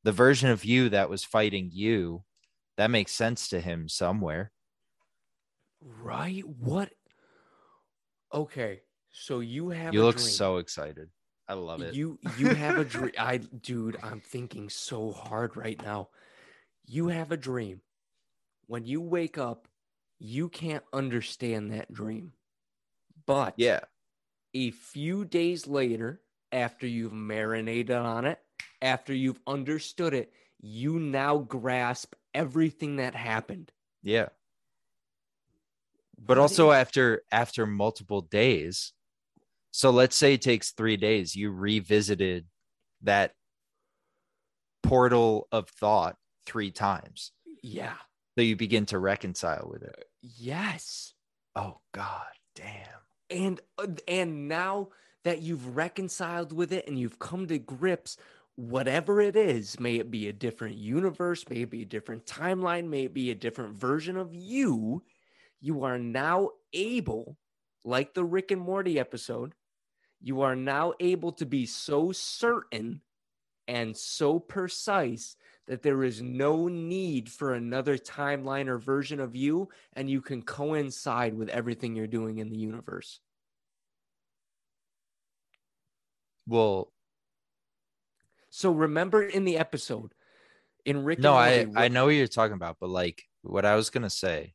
The 0.04 0.12
version 0.12 0.50
of 0.50 0.64
you 0.64 0.88
that 0.90 1.08
was 1.10 1.24
fighting 1.24 1.70
you, 1.72 2.24
that 2.76 2.90
makes 2.90 3.12
sense 3.12 3.48
to 3.48 3.60
him 3.60 3.88
somewhere. 3.88 4.52
Right? 5.82 6.46
What? 6.46 6.94
Okay. 8.32 8.82
So 9.10 9.40
you 9.40 9.70
have 9.70 9.94
You 9.94 10.00
a 10.00 10.04
look 10.04 10.16
dream. 10.16 10.26
so 10.36 10.56
excited. 10.56 11.10
I 11.48 11.54
love 11.54 11.82
it. 11.82 11.94
You 11.94 12.18
you 12.38 12.48
have 12.54 12.78
a 12.78 12.84
dream. 12.84 13.12
I 13.18 13.38
dude, 13.38 13.98
I'm 14.02 14.20
thinking 14.20 14.68
so 14.68 15.12
hard 15.12 15.56
right 15.56 15.80
now. 15.82 16.08
You 16.86 17.08
have 17.08 17.32
a 17.32 17.36
dream. 17.36 17.80
When 18.66 18.84
you 18.84 19.00
wake 19.00 19.38
up, 19.38 19.68
you 20.18 20.48
can't 20.48 20.84
understand 20.92 21.72
that 21.72 21.92
dream. 21.92 22.32
But 23.26 23.54
yeah. 23.56 23.80
a 24.54 24.70
few 24.70 25.24
days 25.24 25.66
later, 25.66 26.20
after 26.50 26.86
you've 26.86 27.12
marinated 27.12 27.96
on 27.96 28.24
it, 28.24 28.38
after 28.80 29.12
you've 29.12 29.40
understood 29.46 30.14
it, 30.14 30.32
you 30.60 30.98
now 30.98 31.38
grasp 31.38 32.14
everything 32.34 32.96
that 32.96 33.14
happened. 33.14 33.72
Yeah. 34.02 34.28
But 36.18 36.38
What 36.38 36.42
also 36.42 36.70
is- 36.70 36.76
after 36.76 37.22
after 37.32 37.66
multiple 37.66 38.22
days. 38.22 38.92
So 39.72 39.90
let's 39.90 40.14
say 40.16 40.34
it 40.34 40.42
takes 40.42 40.70
3 40.72 40.96
days 40.96 41.34
you 41.34 41.50
revisited 41.50 42.46
that 43.02 43.32
portal 44.82 45.48
of 45.52 45.68
thought 45.68 46.16
3 46.46 46.70
times. 46.70 47.32
yeah. 47.62 47.94
So 48.36 48.40
you 48.42 48.56
begin 48.56 48.86
to 48.86 48.98
reconcile 48.98 49.68
with 49.70 49.82
it. 49.82 50.04
Yes. 50.22 51.12
Oh 51.54 51.80
god, 51.92 52.32
damn. 52.56 52.86
and 53.28 53.60
uh, 53.76 53.88
and 54.08 54.48
now 54.48 54.88
that 55.24 55.42
you've 55.42 55.76
reconciled 55.76 56.50
with 56.50 56.72
it 56.72 56.88
and 56.88 56.98
you've 56.98 57.18
come 57.18 57.46
to 57.48 57.58
grips 57.58 58.16
whatever 58.56 59.20
it 59.20 59.36
is 59.36 59.78
may 59.80 59.96
it 59.96 60.10
be 60.10 60.28
a 60.28 60.32
different 60.32 60.76
universe 60.76 61.44
may 61.50 61.62
it 61.62 61.70
be 61.70 61.82
a 61.82 61.86
different 61.86 62.24
timeline 62.26 62.88
may 62.88 63.04
it 63.04 63.12
be 63.14 63.30
a 63.30 63.34
different 63.34 63.74
version 63.74 64.16
of 64.16 64.34
you 64.34 65.02
you 65.60 65.84
are 65.84 65.98
now 65.98 66.48
able 66.74 67.36
like 67.84 68.12
the 68.14 68.24
rick 68.24 68.50
and 68.50 68.60
morty 68.60 68.98
episode 68.98 69.54
you 70.22 70.42
are 70.42 70.56
now 70.56 70.92
able 71.00 71.32
to 71.32 71.46
be 71.46 71.66
so 71.66 72.12
certain 72.12 73.00
and 73.68 73.96
so 73.96 74.38
precise 74.38 75.36
that 75.66 75.82
there 75.82 76.02
is 76.02 76.20
no 76.20 76.68
need 76.68 77.30
for 77.30 77.54
another 77.54 77.96
timeline 77.96 78.68
or 78.68 78.78
version 78.78 79.20
of 79.20 79.36
you 79.36 79.68
and 79.94 80.10
you 80.10 80.20
can 80.20 80.42
coincide 80.42 81.34
with 81.34 81.48
everything 81.48 81.94
you're 81.94 82.06
doing 82.06 82.38
in 82.38 82.50
the 82.50 82.56
universe. 82.56 83.20
Well, 86.46 86.92
So 88.50 88.70
remember 88.70 89.22
in 89.22 89.44
the 89.44 89.56
episode 89.56 90.12
in 90.84 91.04
Rick 91.04 91.20
no, 91.20 91.34
I 91.34 91.64
Morty, 91.64 91.72
I 91.76 91.88
know 91.88 92.06
what 92.06 92.14
you're 92.14 92.26
talking 92.26 92.54
about, 92.54 92.76
but 92.80 92.90
like 92.90 93.22
what 93.42 93.64
I 93.64 93.76
was 93.76 93.90
going 93.90 94.02
to 94.02 94.10
say 94.10 94.54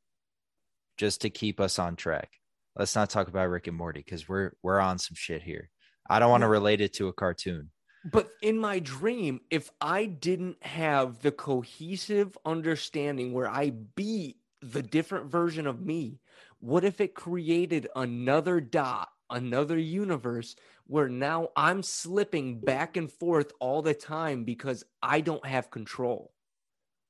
just 0.97 1.21
to 1.21 1.30
keep 1.30 1.60
us 1.60 1.80
on 1.80 1.95
track. 1.95 2.32
Let's 2.77 2.95
not 2.95 3.09
talk 3.09 3.27
about 3.27 3.49
Rick 3.49 3.67
and 3.67 3.75
Morty 3.75 4.03
cuz 4.03 4.29
we're 4.29 4.51
we're 4.61 4.79
on 4.79 4.99
some 4.99 5.15
shit 5.15 5.41
here. 5.41 5.69
I 6.09 6.19
don't 6.19 6.29
want 6.29 6.41
to 6.41 6.47
relate 6.47 6.79
it 6.81 6.93
to 6.93 7.07
a 7.07 7.13
cartoon. 7.13 7.71
But 8.05 8.29
in 8.41 8.57
my 8.57 8.79
dream, 8.79 9.41
if 9.49 9.69
I 9.81 10.05
didn't 10.05 10.63
have 10.63 11.19
the 11.19 11.31
cohesive 11.31 12.37
understanding 12.45 13.33
where 13.33 13.49
I 13.49 13.71
beat 13.71 14.37
the 14.61 14.83
different 14.83 15.29
version 15.29 15.67
of 15.67 15.81
me, 15.81 16.19
what 16.59 16.85
if 16.85 17.01
it 17.01 17.15
created 17.15 17.87
another 17.95 18.61
dot, 18.61 19.09
another 19.29 19.77
universe 19.77 20.55
where 20.85 21.09
now 21.09 21.49
I'm 21.57 21.83
slipping 21.83 22.59
back 22.61 22.95
and 22.95 23.11
forth 23.11 23.51
all 23.59 23.81
the 23.81 23.93
time 23.93 24.45
because 24.45 24.83
I 25.01 25.19
don't 25.21 25.45
have 25.45 25.69
control? 25.69 26.31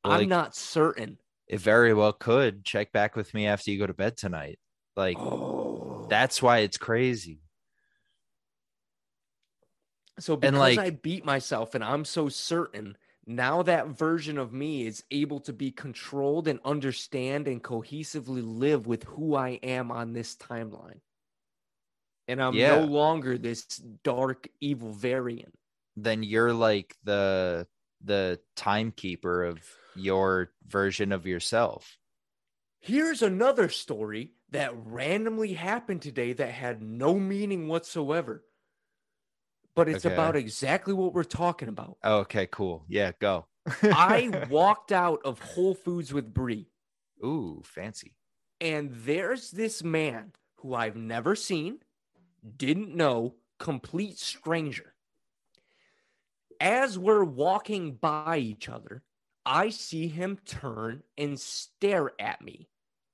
Like- 0.03 0.21
I'm 0.21 0.29
not 0.29 0.55
certain. 0.55 1.19
It 1.47 1.61
very 1.61 1.93
well 1.93 2.11
could. 2.11 2.65
Check 2.65 2.91
back 2.91 3.15
with 3.15 3.33
me 3.33 3.45
after 3.45 3.71
you 3.71 3.79
go 3.79 3.87
to 3.87 3.93
bed 3.93 4.17
tonight. 4.17 4.59
Like 4.97 5.17
Oh, 5.19 6.07
that's 6.09 6.41
why 6.41 6.59
it's 6.59 6.77
crazy. 6.77 7.39
so 10.19 10.35
because 10.35 10.57
like- 10.57 10.79
I 10.79 10.89
beat 10.89 11.23
myself 11.23 11.75
and 11.75 11.83
I'm 11.83 12.03
so 12.03 12.27
certain, 12.27 12.97
now 13.27 13.61
that 13.63 13.87
version 13.87 14.39
of 14.39 14.51
me 14.51 14.87
is 14.87 15.03
able 15.11 15.39
to 15.41 15.53
be 15.53 15.69
controlled 15.71 16.47
and 16.47 16.59
understand 16.65 17.47
and 17.47 17.63
cohesively 17.63 18.41
live 18.43 18.87
with 18.87 19.03
who 19.03 19.35
I 19.35 19.59
am 19.61 19.91
on 19.91 20.13
this 20.13 20.35
timeline. 20.35 21.01
And 22.27 22.41
I'm 22.41 22.55
Yeah. 22.55 22.79
no 22.79 22.85
longer 22.85 23.37
this 23.37 23.65
dark 24.03 24.47
evil 24.59 24.91
variant. 24.91 25.53
Then 25.95 26.23
you're 26.23 26.53
like 26.53 26.95
the 27.03 27.67
the 28.01 28.39
timekeeper 28.55 29.43
of 29.43 29.59
your 29.95 30.51
version 30.67 31.11
of 31.11 31.25
yourself. 31.25 31.97
Here's 32.79 33.23
another 33.23 33.69
story 33.69 34.33
that 34.49 34.73
randomly 34.75 35.53
happened 35.53 36.01
today 36.01 36.33
that 36.33 36.51
had 36.51 36.81
no 36.81 37.19
meaning 37.19 37.67
whatsoever. 37.67 38.45
But 39.75 39.87
it's 39.87 40.03
Okay. 40.03 40.05
about 40.05 40.35
exactly 40.35 40.93
what 40.93 41.13
we're 41.13 41.23
talking 41.23 41.69
about. 41.69 41.99
Okay, 42.03 42.47
cool. 42.47 42.85
Yeah, 42.87 43.11
go. 43.19 43.47
I 43.91 44.29
walked 44.29 44.93
out 44.93 45.19
of 45.25 45.39
Whole 45.39 45.75
Foods 45.75 46.13
with 46.13 46.33
Brie, 46.33 46.71
Ooh, 47.23 47.61
fancy. 47.63 48.17
and 48.59 48.91
there's 48.91 49.51
this 49.51 49.83
man 49.83 50.33
who 50.57 50.73
I've 50.73 50.95
never 50.95 51.35
seen, 51.35 51.83
didn't 52.57 52.95
know, 52.95 53.37
complete 53.59 54.17
stranger. 54.19 54.95
As 56.59 56.99
we're 56.99 57.23
walking 57.23 57.95
by 57.95 58.37
each 58.37 58.69
other, 58.69 59.03
I 59.45 59.69
see 59.69 60.07
him 60.07 60.37
turn 60.37 61.03
and 61.17 61.39
stare 61.39 62.11
at 62.21 62.41
me 62.41 62.69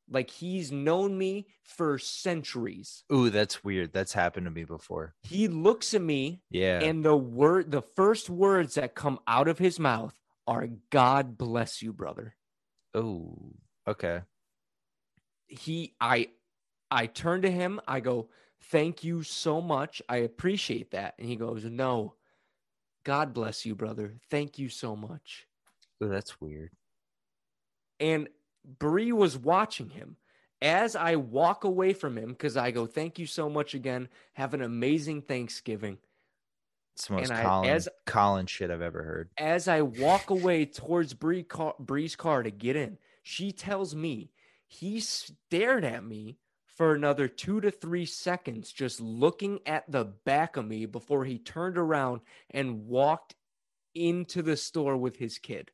like 0.10 0.30
he's 0.30 0.72
known 0.72 1.18
me 1.18 1.48
for 1.64 1.98
centuries. 1.98 3.04
Ooh, 3.12 3.30
that's 3.30 3.64
weird. 3.64 3.94
That's 3.94 4.14
happened 4.14 4.46
to 4.46 4.52
me 4.52 4.64
before. 4.64 5.16
He 5.24 5.48
looks 5.48 5.94
at 5.94 6.02
me 6.02 6.42
Yeah. 6.50 6.80
and 6.82 7.04
the 7.04 7.16
word 7.16 7.72
the 7.72 7.82
first 7.82 8.30
words 8.30 8.76
that 8.76 8.96
come 8.96 9.20
out 9.28 9.48
of 9.48 9.58
his 9.60 9.80
mouth 9.80 10.14
are 10.46 10.68
God 10.90 11.38
bless 11.38 11.82
you, 11.82 11.94
brother. 11.94 12.36
oh, 12.94 13.54
okay. 13.88 14.22
he 15.48 15.94
i 16.02 16.28
i 16.92 17.06
turn 17.06 17.42
to 17.42 17.52
him 17.52 17.80
i 17.88 18.00
go 18.00 18.30
thank 18.72 19.04
you 19.04 19.24
so 19.24 19.62
much 19.62 20.02
i 20.10 20.18
appreciate 20.18 20.92
that 20.92 21.14
and 21.20 21.28
he 21.28 21.36
goes 21.36 21.64
no 21.66 22.14
god 23.04 23.34
bless 23.34 23.66
you 23.66 23.76
brother 23.76 24.16
thank 24.30 24.58
you 24.58 24.70
so 24.70 24.96
much 24.96 25.46
Ooh, 26.04 26.08
that's 26.10 26.40
weird. 26.42 26.72
and 28.00 28.28
Bree 28.66 29.12
was 29.12 29.38
watching 29.38 29.90
him 29.90 30.18
as 30.62 30.96
i 30.96 31.16
walk 31.18 31.66
away 31.66 31.92
from 31.92 32.18
him 32.18 32.30
because 32.30 32.56
i 32.56 32.72
go 32.72 32.86
thank 32.86 33.20
you 33.20 33.26
so 33.26 33.50
much 33.50 33.74
again 33.74 34.08
have 34.34 34.54
an 34.54 34.62
amazing 34.62 35.22
thanksgiving 35.22 35.98
It's 36.96 37.08
the 37.08 37.14
most 37.16 37.30
And 37.30 37.40
I- 37.40 37.44
Colin, 37.44 37.70
as- 37.70 37.90
Colin 38.06 38.46
shit 38.46 38.72
I've 38.72 38.82
ever 38.82 39.04
heard. 39.04 39.30
as 39.38 39.68
i 39.68 39.82
walk 39.82 40.30
away 40.30 40.66
towards 40.66 41.14
Bree 41.14 41.44
car, 41.44 41.76
bree's 41.80 42.16
car 42.16 42.44
to 42.44 42.52
get 42.52 42.76
in 42.78 42.98
she 43.24 43.52
tells 43.52 43.94
me 43.94 44.32
he 44.68 45.00
stared 45.02 45.84
at 45.84 46.04
me 46.06 46.38
for 46.66 46.96
another 46.96 47.28
two 47.28 47.62
to 47.62 47.70
three 47.70 48.06
seconds, 48.06 48.72
just 48.72 49.00
looking 49.00 49.60
at 49.68 49.84
the 49.92 50.06
back 50.26 50.58
of 50.58 50.66
me 50.66 50.88
before 50.88 51.24
he 51.24 51.38
turned 51.38 51.78
around 51.78 52.22
and 52.50 52.88
walked 52.88 53.36
into 53.94 54.42
the 54.42 54.58
store 54.58 54.98
with 54.98 55.18
his 55.18 55.38
kid. 55.38 55.70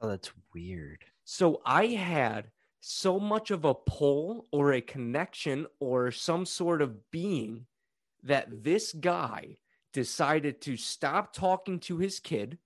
Oh, 0.00 0.08
that's 0.08 0.32
weird. 0.54 1.04
So 1.28 1.60
I 1.66 1.86
had 1.86 2.52
so 2.78 3.18
much 3.18 3.50
of 3.50 3.64
a 3.64 3.74
pull 3.74 4.46
or 4.52 4.72
a 4.72 4.80
connection 4.80 5.66
or 5.80 6.12
some 6.12 6.46
sort 6.46 6.80
of 6.80 7.10
being 7.10 7.66
that 8.22 8.62
this 8.62 8.92
guy 8.92 9.56
decided 9.92 10.60
to 10.60 10.76
stop 10.76 11.32
talking 11.32 11.80
to 11.80 11.98
his 11.98 12.20
kid, 12.20 12.58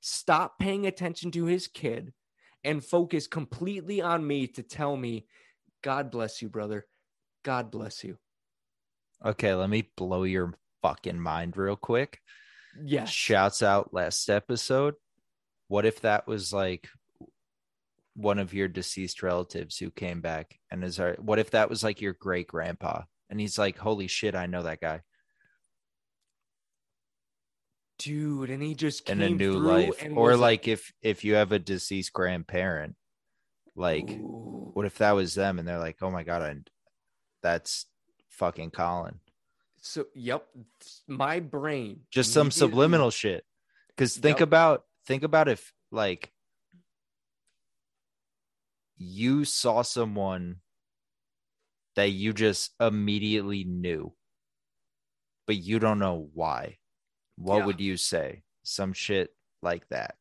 stop 0.00 0.58
paying 0.58 0.86
attention 0.86 1.30
to 1.32 1.44
his 1.44 1.68
kid, 1.68 2.14
and 2.64 2.82
focus 2.82 3.26
completely 3.26 4.00
on 4.00 4.26
me 4.26 4.46
to 4.46 4.62
tell 4.62 4.96
me, 4.96 5.26
God 5.82 6.10
bless 6.10 6.40
you, 6.40 6.48
brother. 6.48 6.86
God 7.44 7.70
bless 7.70 8.02
you. 8.02 8.16
Okay, 9.22 9.54
let 9.54 9.68
me 9.68 9.90
blow 9.94 10.22
your 10.22 10.54
fucking 10.80 11.20
mind 11.20 11.58
real 11.58 11.76
quick. 11.76 12.20
Yes. 12.82 13.10
Shouts 13.10 13.62
out 13.62 13.92
last 13.92 14.30
episode. 14.30 14.94
what 15.68 15.84
if 15.84 16.00
that 16.00 16.26
was 16.26 16.50
like 16.50 16.88
one 18.16 18.38
of 18.38 18.54
your 18.54 18.66
deceased 18.66 19.22
relatives 19.22 19.76
who 19.76 19.90
came 19.90 20.20
back 20.22 20.58
and 20.70 20.82
is 20.82 20.98
our 20.98 21.14
what 21.20 21.38
if 21.38 21.50
that 21.50 21.68
was 21.68 21.84
like 21.84 22.00
your 22.00 22.14
great 22.14 22.46
grandpa? 22.48 23.02
And 23.28 23.38
he's 23.38 23.58
like 23.58 23.76
holy 23.78 24.06
shit 24.06 24.34
i 24.34 24.46
know 24.46 24.62
that 24.62 24.80
guy. 24.80 25.02
Dude 27.98 28.50
and 28.50 28.62
he 28.62 28.74
just 28.74 29.08
in 29.08 29.22
a 29.22 29.30
new 29.30 29.58
life. 29.58 30.04
or 30.14 30.30
was 30.30 30.38
like 30.40 30.68
if 30.68 30.92
if 31.02 31.24
you 31.24 31.34
have 31.34 31.52
a 31.52 31.58
deceased 31.58 32.12
grandparent 32.12 32.94
like 33.74 34.10
Ooh. 34.10 34.70
what 34.74 34.86
if 34.86 34.98
that 34.98 35.12
was 35.12 35.34
them 35.34 35.58
and 35.58 35.66
they're 35.66 35.78
like 35.78 35.96
oh 36.02 36.10
my 36.10 36.22
god 36.22 36.42
I, 36.42 36.56
that's 37.42 37.86
fucking 38.28 38.70
colin. 38.70 39.20
So 39.80 40.06
yep 40.14 40.46
my 41.06 41.40
brain 41.40 42.00
just 42.10 42.32
some 42.32 42.50
subliminal 42.50 43.10
shit. 43.10 43.44
Because 43.88 44.16
think 44.16 44.40
Yep. 44.40 44.46
about 44.48 44.84
think 45.06 45.22
about 45.22 45.48
if 45.48 45.72
like 45.90 46.32
you 48.96 49.44
saw 49.44 49.82
someone 49.82 50.56
that 51.96 52.10
you 52.10 52.32
just 52.32 52.72
immediately 52.80 53.64
knew 53.64 54.12
but 55.46 55.56
you 55.56 55.78
don't 55.78 56.00
know 56.00 56.28
why. 56.34 56.76
What 57.36 57.58
Yeah. 57.58 57.66
would 57.66 57.80
you 57.80 57.96
say? 57.96 58.42
Some 58.64 58.92
shit 58.92 59.30
like 59.62 59.88
that. 59.90 60.16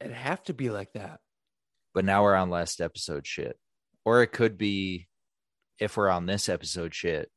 It'd 0.00 0.14
have 0.14 0.42
to 0.44 0.54
be 0.54 0.70
like 0.70 0.92
that. 0.94 1.20
But 1.92 2.06
now 2.06 2.22
we're 2.22 2.34
on 2.34 2.48
last 2.48 2.80
episode 2.80 3.26
shit. 3.26 3.58
Or 4.06 4.22
it 4.22 4.28
could 4.28 4.56
be 4.56 5.08
if 5.78 5.98
we're 5.98 6.08
on 6.08 6.24
this 6.24 6.48
episode 6.48 6.94
shit 6.94 7.30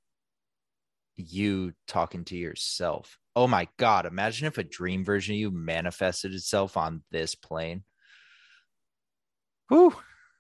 you 1.18 1.74
talking 1.86 2.24
to 2.26 2.38
yourself. 2.38 3.20
Oh 3.36 3.46
my 3.48 3.68
god 3.78 4.06
imagine 4.06 4.48
if 4.48 4.58
a 4.58 4.64
dream 4.64 5.04
version 5.04 5.34
of 5.36 5.40
you 5.40 5.52
manifested 5.52 6.34
itself 6.34 6.78
on 6.78 7.04
this 7.12 7.36
plane. 7.36 7.84
Whew. 9.68 9.96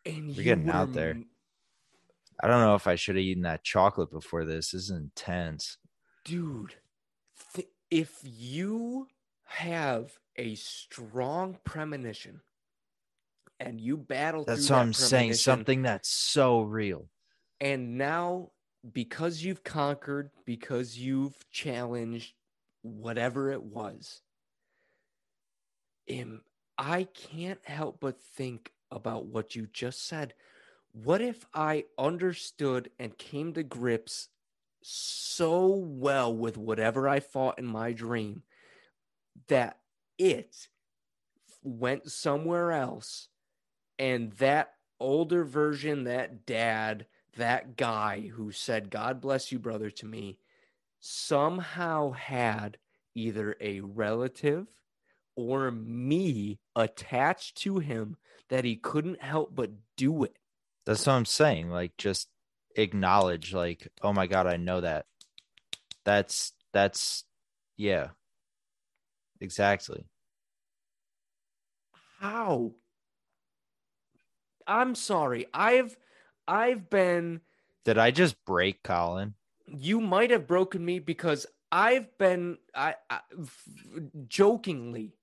And 0.05 0.35
We're 0.35 0.43
getting 0.43 0.69
out 0.69 0.93
there. 0.93 1.17
I 2.43 2.47
don't 2.47 2.61
know 2.61 2.73
if 2.73 2.87
i 2.87 2.95
should 2.95 3.17
have 3.17 3.23
eaten 3.23 3.43
that 3.43 3.63
chocolate 3.63 4.09
before 4.11 4.45
this. 4.45 4.71
This 4.71 4.83
is 4.85 4.89
intense. 4.89 5.77
Dude 6.25 6.75
th- 7.53 7.67
if 7.89 8.19
you 8.23 9.07
have 9.43 10.11
a 10.37 10.55
strong 10.55 11.57
premonition 11.63 12.41
and 13.59 13.79
you 13.79 13.97
battle 13.97 14.43
that's 14.45 14.69
what 14.69 14.77
that 14.77 14.81
i'm 14.81 14.93
saying 14.93 15.33
something 15.33 15.81
that's 15.81 16.09
so 16.09 16.61
real. 16.61 17.09
And 17.59 17.97
now 17.97 18.51
because 18.91 19.43
you've 19.43 19.63
conquered 19.63 20.31
because 20.45 20.97
you've 20.97 21.37
challenged 21.51 22.33
whatever 22.81 23.51
it 23.51 23.61
was 23.61 24.21
um, 26.11 26.41
i 26.79 27.03
can't 27.03 27.59
help 27.63 27.99
but 27.99 28.19
think 28.19 28.71
about 28.91 29.25
what 29.25 29.55
you 29.55 29.67
just 29.71 30.05
said. 30.07 30.33
What 30.93 31.21
if 31.21 31.45
i 31.53 31.85
understood 31.97 32.89
and 32.99 33.17
came 33.17 33.53
to 33.53 33.63
grips 33.63 34.27
so 34.81 35.67
well 35.67 36.35
with 36.35 36.57
whatever 36.57 37.07
i 37.07 37.19
fought 37.19 37.59
in 37.59 37.65
my 37.65 37.91
dream 37.91 38.43
that 39.47 39.77
it 40.17 40.67
went 41.63 42.09
somewhere 42.11 42.71
else 42.71 43.27
and 43.99 44.31
that 44.33 44.73
older 44.99 45.43
version 45.43 46.03
that 46.03 46.45
dad 46.45 47.05
that 47.37 47.75
guy 47.77 48.29
who 48.35 48.51
said 48.51 48.89
god 48.89 49.21
bless 49.21 49.51
you 49.51 49.59
brother 49.59 49.91
to 49.91 50.05
me 50.05 50.39
somehow 50.99 52.11
had 52.11 52.77
either 53.13 53.55
a 53.61 53.79
relative 53.81 54.67
or 55.41 55.71
me 55.71 56.59
attached 56.75 57.57
to 57.57 57.79
him 57.79 58.17
that 58.49 58.65
he 58.65 58.75
couldn't 58.75 59.21
help 59.21 59.55
but 59.55 59.71
do 59.97 60.23
it. 60.23 60.37
That's 60.85 61.05
what 61.05 61.13
i'm 61.13 61.25
saying 61.25 61.69
like 61.69 61.95
just 61.97 62.27
acknowledge 62.75 63.53
like 63.53 63.87
oh 64.01 64.13
my 64.13 64.27
god 64.27 64.47
i 64.47 64.57
know 64.57 64.81
that. 64.81 65.05
That's 66.05 66.53
that's 66.73 67.25
yeah. 67.77 68.09
Exactly. 69.39 70.05
How? 72.19 72.73
I'm 74.67 74.95
sorry. 74.95 75.47
I've 75.53 75.97
i've 76.47 76.89
been 76.89 77.41
did 77.85 77.97
i 77.97 78.11
just 78.11 78.43
break 78.45 78.83
colin? 78.83 79.33
You 79.65 80.01
might 80.01 80.31
have 80.31 80.47
broken 80.47 80.83
me 80.83 80.99
because 80.99 81.45
I've 81.71 82.17
been 82.17 82.57
I, 82.75 82.95
I 83.09 83.19
f- 83.39 83.63
jokingly, 84.27 85.13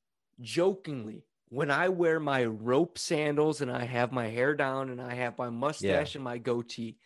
jokingly 0.40 1.24
when 1.50 1.70
I 1.70 1.88
wear 1.88 2.20
my 2.20 2.44
rope 2.44 2.98
sandals 2.98 3.60
and 3.60 3.70
I 3.70 3.84
have 3.84 4.12
my 4.12 4.28
hair 4.28 4.54
down 4.54 4.90
and 4.90 5.00
I 5.00 5.14
have 5.14 5.38
my 5.38 5.48
mustache 5.50 6.14
and 6.14 6.24
my 6.24 6.38
goatee. 6.38 6.96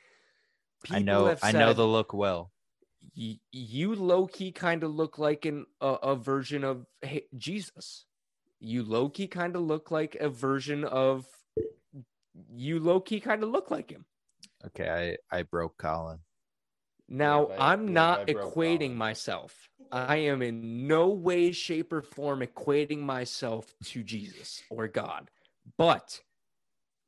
i 0.91 0.99
people 0.99 1.05
know 1.05 1.27
have 1.27 1.39
i 1.45 1.53
know 1.53 1.73
the 1.73 1.87
look 1.87 2.13
well 2.13 2.51
you 3.15 3.95
low 3.95 4.27
key 4.27 4.53
kind 4.53 4.83
of 4.85 4.95
look 4.95 5.19
like 5.19 5.45
an 5.45 5.67
a, 5.81 5.87
a 5.87 6.17
version 6.17 6.63
of 6.65 6.87
H- 7.03 7.27
Jesus. 7.37 8.07
You 8.61 8.85
low 8.85 9.09
key 9.09 9.27
kind 9.27 9.57
of 9.57 9.63
look 9.63 9.91
like 9.91 10.15
a 10.21 10.29
version 10.29 10.85
of 10.85 11.27
you 12.55 12.79
low 12.81 13.01
key 13.01 13.21
kind 13.21 13.43
of 13.43 13.51
look 13.51 13.71
like 13.71 13.91
him. 13.91 14.05
okay 14.67 15.17
i 15.33 15.37
i 15.39 15.43
broke 15.43 15.77
colin 15.79 16.21
Now, 17.09 17.45
believe 17.47 17.61
I- 17.61 17.73
I'm 17.73 17.81
believe 17.81 17.95
not 17.95 18.27
equating 18.29 18.79
Colin. 18.79 18.97
myself. 18.97 19.69
I 19.93 20.17
am 20.17 20.41
in 20.41 20.87
no 20.87 21.09
way, 21.09 21.53
shape, 21.53 21.93
or 21.93 22.01
form 22.01 22.41
equating 22.41 23.01
myself 23.01 23.75
to 23.85 24.03
Jesus 24.03 24.63
or 24.71 24.89
God. 24.89 25.31
But 25.77 26.19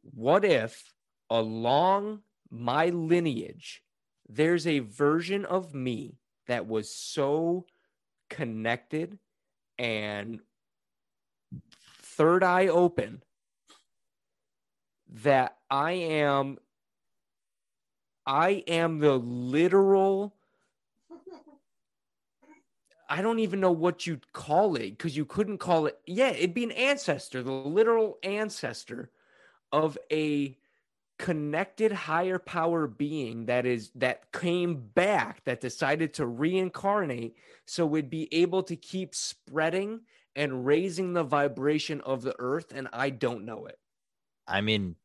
what 0.03 0.45
if 0.45 0.93
along 1.31 2.21
my 2.51 2.91
lineage, 2.91 3.83
there's 4.29 4.67
a 4.67 4.81
version 4.81 5.47
of 5.47 5.75
me 5.75 6.19
that 6.47 6.67
was 6.67 6.91
so 6.91 7.65
connected 8.29 9.19
and 9.79 10.41
third 12.03 12.45
eye 12.45 12.69
open 12.69 13.23
that 15.09 15.57
I 15.71 15.93
am 15.93 16.59
I 18.27 18.65
am 18.67 18.99
the 18.99 19.19
literal 19.19 20.35
I 23.15 23.23
don't 23.23 23.39
even 23.39 23.61
know 23.61 23.71
what 23.71 24.09
you'd 24.09 24.33
call 24.33 24.75
it 24.75 24.91
because 24.91 25.17
you 25.17 25.25
couldn't 25.25 25.59
call 25.59 25.87
it. 25.87 25.97
Yeah, 26.05 26.31
it'd 26.31 26.53
be 26.53 26.65
an 26.65 26.73
ancestor, 26.73 27.45
the 27.45 27.53
literal 27.53 28.19
ancestor 28.25 29.13
of 29.71 29.97
a 30.11 30.59
connected 31.21 31.93
higher 31.93 32.41
power 32.41 32.89
being 32.89 33.47
that 33.47 33.67
is 33.67 33.93
that 33.95 34.33
came 34.33 34.75
back 34.75 35.45
that 35.45 35.61
decided 35.61 36.13
to 36.15 36.27
reincarnate 36.27 37.37
so 37.67 37.87
we'd 37.87 38.11
be 38.11 38.29
able 38.35 38.65
to 38.65 38.75
keep 38.75 39.15
spreading 39.15 40.01
and 40.35 40.67
raising 40.67 41.13
the 41.13 41.23
vibration 41.23 42.01
of 42.01 42.23
the 42.23 42.35
earth 42.41 42.73
and 42.75 42.89
I 42.93 43.11
don't 43.11 43.45
know 43.45 43.67
it. 43.67 43.79
i 44.49 44.61
mean 44.61 44.97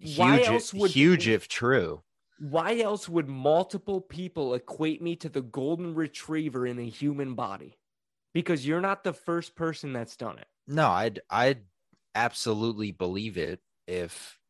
huge 0.00 0.18
Why 0.18 0.42
else 0.42 0.74
would 0.74 0.90
huge 0.90 1.28
if 1.28 1.46
true 1.46 2.02
Why 2.42 2.80
else 2.80 3.08
would 3.08 3.28
multiple 3.28 4.00
people 4.00 4.54
equate 4.54 5.00
me 5.00 5.14
to 5.16 5.28
the 5.28 5.42
golden 5.42 5.94
retriever 5.94 6.66
in 6.66 6.76
a 6.80 6.88
human 6.88 7.34
body? 7.36 7.78
Because 8.34 8.66
you're 8.66 8.80
not 8.80 9.04
the 9.04 9.12
first 9.12 9.54
person 9.54 9.92
that's 9.92 10.16
done 10.16 10.38
it. 10.38 10.48
No, 10.66 10.88
I'd 10.88 11.20
I'd 11.30 11.62
absolutely 12.16 12.90
believe 12.90 13.38
it 13.38 13.60
if 13.86 14.40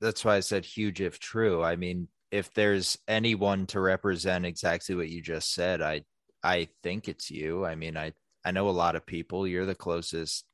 that's 0.00 0.24
why 0.24 0.36
I 0.36 0.40
said 0.40 0.64
huge 0.64 1.00
if 1.00 1.18
true. 1.18 1.64
I 1.64 1.74
mean, 1.74 2.06
if 2.30 2.54
there's 2.54 2.96
anyone 3.08 3.66
to 3.66 3.80
represent 3.80 4.46
exactly 4.46 4.94
what 4.94 5.08
you 5.08 5.20
just 5.20 5.52
said, 5.52 5.82
I 5.82 6.04
I 6.44 6.68
think 6.84 7.08
it's 7.08 7.28
you. 7.28 7.64
I 7.64 7.74
mean, 7.74 7.96
I 7.96 8.12
I 8.44 8.52
know 8.52 8.68
a 8.68 8.70
lot 8.70 8.94
of 8.94 9.04
people. 9.04 9.48
You're 9.48 9.66
the 9.66 9.74
closest 9.74 10.44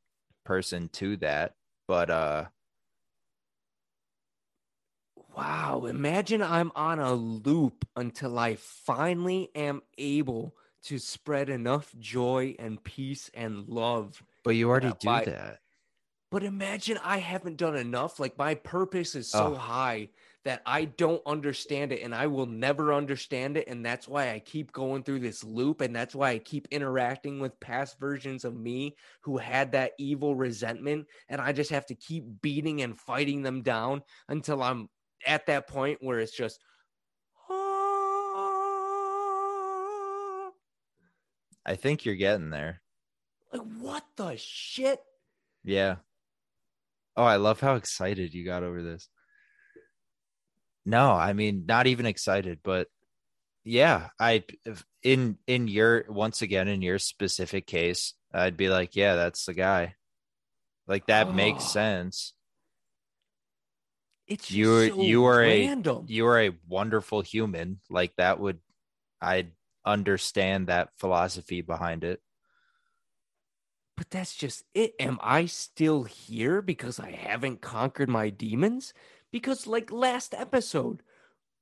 person 0.45 0.89
to 0.95 1.19
that. 1.19 1.53
But 1.87 2.09
uh 2.09 2.47
Wow, 5.37 5.87
imagine 5.87 6.43
I'm 6.43 6.71
on 6.77 7.01
a 7.01 7.13
loop 7.13 7.87
until 7.97 8.39
I 8.39 8.55
finally 8.57 9.51
am 9.55 9.83
able 9.99 10.55
to 10.85 10.99
spread 10.99 11.49
enough 11.49 11.93
joy 11.99 12.55
and 12.59 12.83
peace 12.83 13.31
and 13.35 13.69
love. 13.69 14.23
but 14.45 14.51
you 14.55 14.69
already 14.69 14.93
do 15.01 15.09
why- 15.09 15.25
that. 15.25 15.61
But 16.31 16.43
imagine 16.43 16.99
I 16.99 17.19
haven't 17.19 17.57
done 17.59 17.77
enough. 17.77 18.19
Like 18.19 18.37
my 18.37 18.57
purpose 18.57 19.15
is 19.15 19.31
so 19.31 19.53
Oh. 19.53 19.55
high 19.55 20.09
that 20.43 20.63
I 20.67 20.85
don't 20.85 21.23
understand 21.27 21.93
it 21.93 22.03
and 22.03 22.13
I 22.15 22.27
will 22.27 22.47
never 22.47 22.93
understand 22.93 23.57
it. 23.57 23.69
And 23.69 23.87
that's 23.87 24.09
why 24.09 24.31
I 24.33 24.41
keep 24.41 24.73
going 24.73 25.05
through 25.05 25.21
this 25.21 25.45
loop. 25.45 25.81
And 25.81 25.95
that's 25.95 26.15
why 26.15 26.31
I 26.31 26.39
keep 26.41 26.67
interacting 26.73 27.39
with 27.39 27.59
past 27.61 27.99
versions 28.01 28.45
of 28.45 28.57
me 28.57 28.97
who 29.21 29.39
had 29.39 29.73
that 29.73 29.93
evil 29.97 30.35
resentment. 30.35 31.07
And 31.29 31.41
I 31.41 31.53
just 31.53 31.71
have 31.71 31.87
to 31.87 31.95
keep 31.95 32.25
beating 32.43 32.83
and 32.83 32.99
fighting 33.01 33.43
them 33.43 33.63
down 33.63 34.03
until 34.29 34.61
I'm 34.63 34.91
at 35.27 35.47
that 35.47 35.69
point 35.69 35.99
where 36.01 36.21
it's 36.21 36.37
just. 36.37 36.61
I 41.67 41.77
think 41.77 42.05
you're 42.05 42.15
getting 42.15 42.51
there. 42.51 42.83
Like 43.53 43.63
what 43.81 44.05
the 44.17 44.37
shit? 44.37 45.01
Yeah. 45.63 45.97
Oh, 47.17 47.25
I 47.25 47.37
love 47.37 47.61
how 47.61 47.77
excited 47.77 48.35
you 48.35 48.45
got 48.45 48.63
over 48.63 48.83
this. 48.83 49.09
No, 50.85 51.13
I 51.13 51.33
mean 51.33 51.65
not 51.67 51.87
even 51.87 52.05
excited, 52.05 52.59
but 52.63 52.89
yeah, 53.65 54.09
I 54.21 54.45
in 55.03 55.39
in 55.47 55.69
your 55.69 56.05
once 56.09 56.43
again 56.43 56.69
in 56.69 56.83
your 56.83 56.99
specific 56.99 57.67
case, 57.67 58.13
I'd 58.33 58.57
be 58.57 58.69
like, 58.69 58.95
yeah, 58.95 59.15
that's 59.15 59.47
the 59.47 59.55
guy. 59.55 59.95
Like 60.87 61.07
that 61.07 61.29
oh. 61.29 61.33
makes 61.33 61.65
sense. 61.65 62.34
It's 64.27 64.51
you 64.51 64.89
so 64.89 65.03
you 65.03 65.25
are 65.27 65.41
random. 65.41 66.07
a 66.09 66.13
you 66.13 66.27
are 66.27 66.41
a 66.41 66.57
wonderful 66.69 67.21
human. 67.21 67.81
Like 67.91 68.15
that 68.17 68.41
would 68.41 68.59
I 69.21 69.49
understand 69.85 70.69
that 70.69 70.91
philosophy 70.97 71.61
behind 71.61 72.05
it. 72.05 72.21
But 73.97 74.11
that's 74.11 74.35
just 74.35 74.65
it. 74.75 74.95
Am 74.99 75.19
I 75.23 75.47
still 75.47 76.05
here 76.05 76.61
because 76.61 76.99
I 76.99 77.13
haven't 77.13 77.61
conquered 77.61 78.09
my 78.09 78.29
demons? 78.31 78.93
Because, 79.31 79.67
like 79.67 79.93
last 79.93 80.35
episode, 80.35 81.03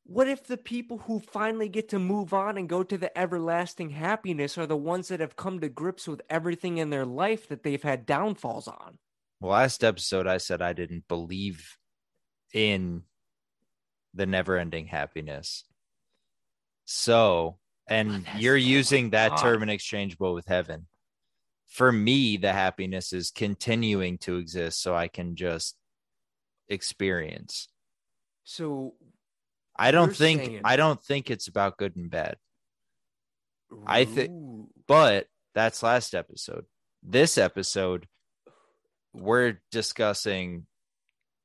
what 0.04 0.28
if 0.28 0.44
the 0.44 0.56
people 0.56 0.98
who 0.98 1.20
finally 1.20 1.68
get 1.68 1.88
to 1.90 1.98
move 1.98 2.32
on 2.32 2.56
and 2.56 2.68
go 2.68 2.82
to 2.82 2.96
the 2.96 3.16
everlasting 3.16 3.90
happiness 3.90 4.56
are 4.56 4.66
the 4.66 4.76
ones 4.76 5.08
that 5.08 5.20
have 5.20 5.36
come 5.36 5.60
to 5.60 5.68
grips 5.68 6.08
with 6.08 6.22
everything 6.30 6.78
in 6.78 6.90
their 6.90 7.04
life 7.04 7.48
that 7.48 7.62
they've 7.62 7.82
had 7.82 8.06
downfalls 8.06 8.66
on? 8.66 8.98
Well, 9.40 9.52
last 9.52 9.84
episode, 9.84 10.26
I 10.26 10.38
said 10.38 10.62
I 10.62 10.72
didn't 10.72 11.08
believe 11.08 11.76
in 12.52 13.02
the 14.14 14.26
never 14.26 14.58
ending 14.58 14.86
happiness. 14.86 15.64
So, 16.84 17.58
and 17.86 18.26
oh, 18.26 18.38
you're 18.38 18.56
using 18.56 19.10
that 19.10 19.38
term 19.38 19.62
interchangeable 19.62 20.34
with 20.34 20.46
heaven 20.46 20.86
for 21.72 21.90
me, 21.90 22.36
the 22.36 22.52
happiness 22.52 23.14
is 23.14 23.30
continuing 23.30 24.18
to 24.18 24.36
exist 24.36 24.82
so 24.82 24.94
I 24.94 25.08
can 25.08 25.36
just 25.36 25.74
experience. 26.68 27.68
So 28.44 28.92
I 29.74 29.90
don't 29.90 30.14
think 30.14 30.42
saying... 30.42 30.60
I 30.64 30.76
don't 30.76 31.02
think 31.02 31.30
it's 31.30 31.48
about 31.48 31.78
good 31.78 31.96
and 31.96 32.10
bad. 32.10 32.36
Ooh. 33.72 33.82
I 33.86 34.04
think 34.04 34.68
but 34.86 35.28
that's 35.54 35.82
last 35.82 36.14
episode. 36.14 36.66
This 37.02 37.38
episode 37.38 38.06
we're 39.14 39.58
discussing 39.70 40.66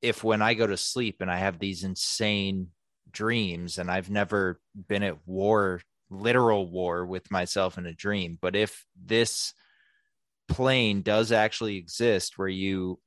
if 0.01 0.23
when 0.23 0.41
I 0.41 0.53
go 0.53 0.67
to 0.67 0.77
sleep 0.77 1.17
and 1.21 1.31
I 1.31 1.37
have 1.37 1.59
these 1.59 1.83
insane 1.83 2.67
dreams 3.09 3.77
and 3.77 3.89
I've 3.89 4.09
never 4.09 4.59
been 4.87 5.03
at 5.03 5.27
war, 5.27 5.81
literal 6.09 6.69
war 6.69 7.05
with 7.05 7.31
myself 7.31 7.77
in 7.77 7.85
a 7.85 7.93
dream, 7.93 8.37
but 8.41 8.55
if 8.55 8.85
this 8.95 9.53
plane 10.47 11.01
does 11.01 11.31
actually 11.31 11.77
exist 11.77 12.37
where 12.37 12.47
you 12.47 12.99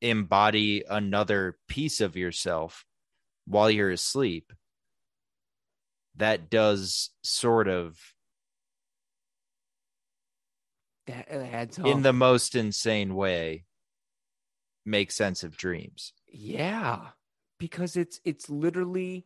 embody 0.00 0.82
another 0.88 1.58
piece 1.68 2.00
of 2.00 2.16
yourself 2.16 2.84
while 3.46 3.70
you're 3.70 3.90
asleep 3.90 4.52
that 6.16 6.50
does 6.50 7.10
sort 7.22 7.68
of 7.68 7.98
that 11.06 11.30
adds 11.30 11.78
in 11.78 12.02
the 12.02 12.12
most 12.12 12.54
insane 12.54 13.14
way 13.14 13.64
make 14.90 15.10
sense 15.10 15.42
of 15.42 15.56
dreams 15.56 16.12
yeah 16.28 17.08
because 17.58 17.96
it's 17.96 18.20
it's 18.24 18.50
literally 18.50 19.24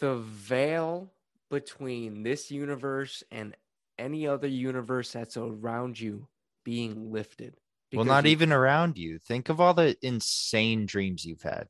the 0.00 0.16
veil 0.16 1.12
between 1.50 2.22
this 2.22 2.50
universe 2.50 3.22
and 3.30 3.54
any 3.98 4.26
other 4.26 4.46
universe 4.46 5.12
that's 5.12 5.36
around 5.36 6.00
you 6.00 6.26
being 6.64 7.12
lifted. 7.12 7.56
Well, 7.92 8.04
not 8.04 8.24
you, 8.24 8.30
even 8.30 8.52
around 8.52 8.96
you. 8.96 9.18
Think 9.18 9.48
of 9.48 9.60
all 9.60 9.74
the 9.74 9.96
insane 10.00 10.86
dreams 10.86 11.24
you've 11.24 11.42
had. 11.42 11.68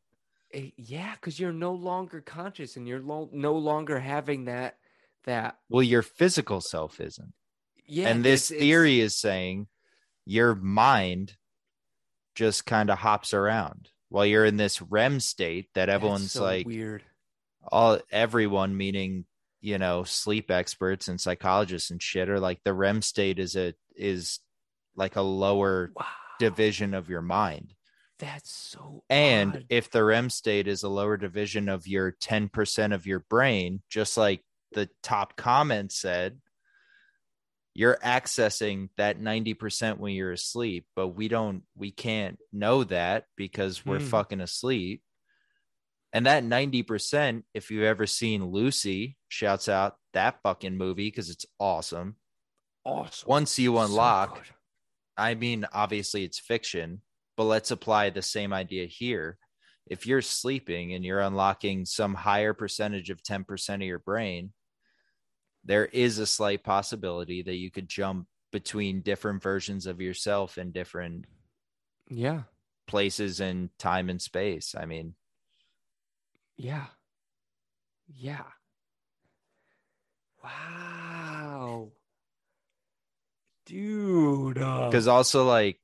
Eh, 0.52 0.70
yeah, 0.76 1.14
because 1.14 1.40
you're 1.40 1.52
no 1.52 1.72
longer 1.72 2.20
conscious 2.20 2.76
and 2.76 2.86
you're 2.86 3.00
lo- 3.00 3.30
no 3.32 3.54
longer 3.54 3.98
having 3.98 4.44
that 4.44 4.76
that. 5.24 5.58
Well, 5.68 5.82
your 5.82 6.02
physical 6.02 6.60
self 6.60 7.00
isn't. 7.00 7.32
Yeah, 7.86 8.08
and 8.08 8.24
this 8.24 8.50
it's, 8.50 8.60
theory 8.60 9.00
it's... 9.00 9.14
is 9.14 9.20
saying 9.20 9.68
your 10.26 10.54
mind 10.54 11.36
just 12.34 12.66
kind 12.66 12.90
of 12.90 12.98
hops 12.98 13.34
around 13.34 13.88
while 14.08 14.26
you're 14.26 14.44
in 14.44 14.56
this 14.56 14.82
REM 14.82 15.20
state 15.20 15.68
that 15.74 15.88
everyone's 15.88 16.32
so 16.32 16.42
like 16.42 16.66
weird. 16.66 17.02
All 17.70 17.98
everyone, 18.10 18.76
meaning 18.76 19.24
you 19.60 19.78
know 19.78 20.04
sleep 20.04 20.50
experts 20.50 21.08
and 21.08 21.20
psychologists 21.20 21.90
and 21.90 22.02
shit, 22.02 22.28
are 22.28 22.40
like 22.40 22.60
the 22.64 22.74
REM 22.74 23.02
state 23.02 23.38
is 23.38 23.56
a 23.56 23.74
is 23.96 24.40
like 24.96 25.16
a 25.16 25.22
lower 25.22 25.92
wow. 25.94 26.04
division 26.38 26.94
of 26.94 27.08
your 27.08 27.22
mind. 27.22 27.74
That's 28.18 28.52
so 28.52 29.02
And 29.08 29.56
odd. 29.56 29.64
if 29.70 29.90
the 29.90 30.04
REM 30.04 30.28
state 30.28 30.68
is 30.68 30.82
a 30.82 30.90
lower 30.90 31.16
division 31.16 31.70
of 31.70 31.86
your 31.86 32.12
10% 32.12 32.94
of 32.94 33.06
your 33.06 33.20
brain, 33.30 33.80
just 33.88 34.18
like 34.18 34.44
the 34.72 34.90
top 35.02 35.36
comment 35.36 35.90
said, 35.90 36.38
you're 37.80 37.96
accessing 38.04 38.90
that 38.98 39.18
90% 39.18 39.96
when 39.96 40.12
you're 40.12 40.32
asleep, 40.32 40.84
but 40.94 41.08
we 41.08 41.28
don't 41.28 41.62
we 41.74 41.90
can't 41.90 42.38
know 42.52 42.84
that 42.84 43.24
because 43.38 43.86
we're 43.86 44.00
hmm. 44.00 44.04
fucking 44.04 44.42
asleep. 44.42 45.02
And 46.12 46.26
that 46.26 46.44
90%, 46.44 47.42
if 47.54 47.70
you've 47.70 47.84
ever 47.84 48.06
seen 48.06 48.44
Lucy, 48.44 49.16
shouts 49.30 49.66
out 49.66 49.96
that 50.12 50.42
fucking 50.42 50.76
movie 50.76 51.06
because 51.06 51.30
it's 51.30 51.46
awesome. 51.58 52.16
Awesome. 52.84 53.26
Once 53.26 53.58
you 53.58 53.78
unlock 53.78 54.44
so 54.44 54.52
I 55.16 55.34
mean, 55.34 55.64
obviously 55.72 56.22
it's 56.22 56.38
fiction, 56.38 57.00
but 57.34 57.44
let's 57.44 57.70
apply 57.70 58.10
the 58.10 58.20
same 58.20 58.52
idea 58.52 58.84
here. 58.84 59.38
If 59.86 60.06
you're 60.06 60.20
sleeping 60.20 60.92
and 60.92 61.02
you're 61.02 61.20
unlocking 61.20 61.86
some 61.86 62.12
higher 62.12 62.52
percentage 62.52 63.08
of 63.08 63.22
10% 63.22 63.74
of 63.76 63.80
your 63.80 64.00
brain, 64.00 64.52
there 65.64 65.86
is 65.86 66.18
a 66.18 66.26
slight 66.26 66.64
possibility 66.64 67.42
that 67.42 67.56
you 67.56 67.70
could 67.70 67.88
jump 67.88 68.26
between 68.52 69.02
different 69.02 69.42
versions 69.42 69.86
of 69.86 70.00
yourself 70.00 70.58
in 70.58 70.72
different 70.72 71.26
yeah 72.08 72.42
places 72.86 73.40
in 73.40 73.70
time 73.78 74.10
and 74.10 74.20
space. 74.20 74.74
I 74.78 74.86
mean, 74.86 75.14
yeah. 76.56 76.86
Yeah. 78.08 78.44
Wow 80.42 81.92
dude. 83.70 84.54
Because 84.54 85.08
uh... 85.08 85.14
also, 85.14 85.44
like, 85.44 85.80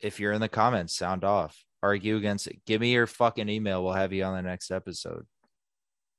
if 0.00 0.20
you're 0.20 0.32
in 0.32 0.40
the 0.40 0.48
comments, 0.48 0.96
sound 0.96 1.24
off, 1.24 1.56
argue 1.82 2.16
against 2.16 2.46
it. 2.46 2.64
Give 2.66 2.80
me 2.80 2.92
your 2.92 3.06
fucking 3.06 3.48
email. 3.48 3.82
We'll 3.82 3.94
have 3.94 4.12
you 4.12 4.24
on 4.24 4.34
the 4.34 4.42
next 4.42 4.70
episode. 4.70 5.26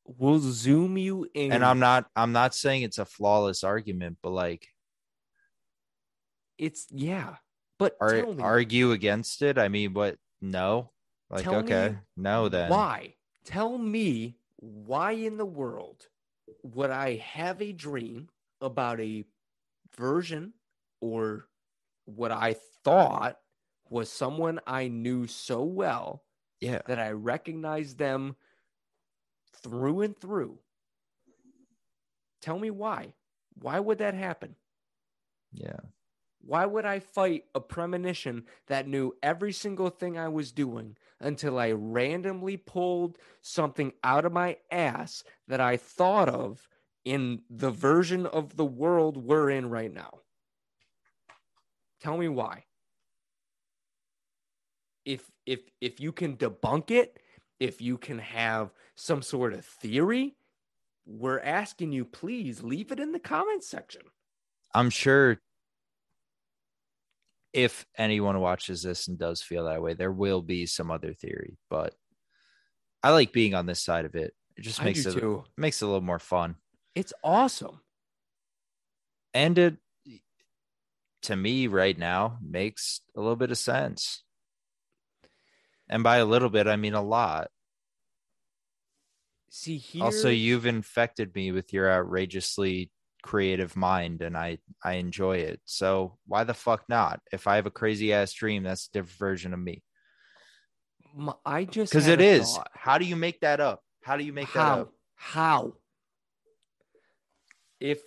We'll 0.08 0.40
zoom 0.40 0.98
you 0.98 1.28
in. 1.34 1.52
And 1.52 1.66
I'm 1.66 1.80
not, 1.80 2.06
I'm 2.16 2.32
not 2.32 2.56
saying 2.56 2.84
it's 2.84 2.98
a 2.98 3.06
flawless 3.06 3.64
argument, 3.64 4.18
but 4.24 4.32
like, 4.32 4.68
it's 6.58 6.88
yeah. 6.92 7.36
But 7.78 7.96
ar- 8.02 8.26
argue 8.40 8.92
against 8.92 9.42
it. 9.42 9.58
I 9.58 9.68
mean, 9.68 9.94
what? 9.94 10.16
No. 10.42 10.92
Like, 11.30 11.44
tell 11.44 11.56
okay, 11.56 11.98
no. 12.16 12.48
Then 12.50 12.70
why? 12.70 13.16
Tell 13.44 13.78
me 13.78 14.38
why 14.56 15.12
in 15.12 15.38
the 15.38 15.46
world 15.46 16.08
would 16.64 16.90
I 16.90 17.18
have 17.18 17.62
a 17.62 17.74
dream 17.74 18.30
about 18.62 19.00
a 19.00 19.26
version 19.96 20.54
or 21.02 21.48
what 22.06 22.32
I 22.32 22.56
thought 22.84 23.38
was 23.90 24.12
someone 24.12 24.60
I 24.66 24.88
knew 24.88 25.28
so 25.28 25.64
well 25.64 26.24
yeah. 26.60 26.82
that 26.88 27.00
I 27.00 27.12
recognized 27.12 27.98
them 27.98 28.36
through 29.64 30.02
and 30.02 30.18
through. 30.20 30.60
Tell 32.42 32.60
me 32.60 32.70
why. 32.70 33.14
Why 33.62 33.80
would 33.80 33.98
that 34.00 34.14
happen? 34.14 34.56
Yeah. 35.52 35.80
Why 36.42 36.66
would 36.66 36.86
I 36.86 37.00
fight 37.00 37.46
a 37.56 37.60
premonition 37.60 38.46
that 38.68 38.88
knew 38.88 39.14
every 39.22 39.52
single 39.52 39.90
thing 39.90 40.18
I 40.18 40.30
was 40.30 40.52
doing 40.52 40.96
until 41.20 41.60
I 41.60 41.72
randomly 41.72 42.58
pulled 42.58 43.18
something 43.42 43.92
out 44.04 44.24
of 44.24 44.32
my 44.32 44.58
ass 44.72 45.24
that 45.48 45.60
I 45.60 45.78
thought 45.78 46.30
of 46.30 46.68
in 47.04 47.42
the 47.50 47.72
version 47.72 48.26
of 48.26 48.56
the 48.56 48.66
world 48.66 49.18
we're 49.18 49.50
in 49.50 49.70
right 49.70 49.94
now. 49.94 50.20
Tell 52.02 52.18
me 52.18 52.28
why. 52.28 52.64
If 55.06 55.30
if 55.46 55.62
if 55.82 56.00
you 56.00 56.12
can 56.12 56.38
debunk 56.38 56.92
it, 56.92 57.20
if 57.60 57.82
you 57.82 57.98
can 57.98 58.20
have 58.20 58.72
some 58.96 59.22
sort 59.22 59.54
of 59.54 59.66
theory, 59.66 60.36
we're 61.06 61.40
asking 61.40 61.92
you 61.92 62.06
please 62.06 62.64
leave 62.64 62.92
it 62.92 63.00
in 63.00 63.12
the 63.12 63.20
comments 63.20 63.70
section. 63.70 64.02
I'm 64.74 64.90
sure 64.90 65.40
if 67.54 67.86
anyone 67.98 68.40
watches 68.40 68.84
this 68.84 69.08
and 69.08 69.18
does 69.18 69.42
feel 69.42 69.66
that 69.66 69.82
way, 69.82 69.94
there 69.94 70.12
will 70.12 70.42
be 70.42 70.66
some 70.66 70.92
other 70.92 71.14
theory, 71.14 71.58
but 71.70 71.96
I 73.02 73.12
like 73.12 73.32
being 73.32 73.56
on 73.56 73.66
this 73.66 73.82
side 73.82 74.06
of 74.06 74.16
it. 74.16 74.34
It 74.58 74.62
just 74.62 74.84
makes 74.84 75.06
it 75.06 75.14
too. 75.14 75.44
makes 75.56 75.82
it 75.82 75.86
a 75.86 75.88
little 75.88 76.02
more 76.02 76.20
fun. 76.20 76.56
It's 76.94 77.14
awesome. 77.24 77.80
And 79.34 79.58
it 79.58 79.78
to 81.24 81.36
me 81.36 81.68
right 81.68 81.98
now 81.98 82.38
makes 82.42 83.02
a 83.16 83.20
little 83.20 83.36
bit 83.36 83.52
of 83.52 83.58
sense. 83.58 84.24
And 85.90 86.04
by 86.04 86.18
a 86.18 86.26
little 86.26 86.50
bit, 86.50 86.68
I 86.68 86.76
mean 86.76 86.94
a 86.94 87.02
lot. 87.02 87.50
See 89.50 89.78
here. 89.78 90.04
Also, 90.04 90.30
you've 90.30 90.66
infected 90.66 91.34
me 91.34 91.52
with 91.52 91.72
your 91.74 91.92
outrageously 91.92 92.92
creative 93.24 93.76
mind 93.76 94.22
and 94.22 94.38
I 94.38 94.58
I 94.84 94.94
enjoy 94.94 95.38
it. 95.38 95.60
So 95.66 96.18
why 96.26 96.44
the 96.44 96.54
fuck 96.54 96.84
not? 96.88 97.22
If 97.32 97.48
I 97.48 97.56
have 97.56 97.66
a 97.66 97.72
crazy 97.72 98.14
ass 98.14 98.34
dream, 98.34 98.64
that's 98.64 98.88
a 98.88 98.92
different 98.92 99.18
version 99.18 99.54
of 99.54 99.60
me. 99.60 99.84
I 101.46 101.64
just 101.66 101.92
Because 101.92 102.08
it 102.08 102.22
is. 102.22 102.56
thought. 102.56 102.70
How 102.74 102.98
do 102.98 103.06
you 103.06 103.16
make 103.16 103.40
that 103.42 103.60
up? 103.60 103.82
How 104.04 104.18
do 104.18 104.24
you 104.24 104.34
make 104.34 104.52
that 104.54 104.60
How? 104.60 104.82
up? 104.82 104.94
How? 105.16 105.74
If 107.80 108.00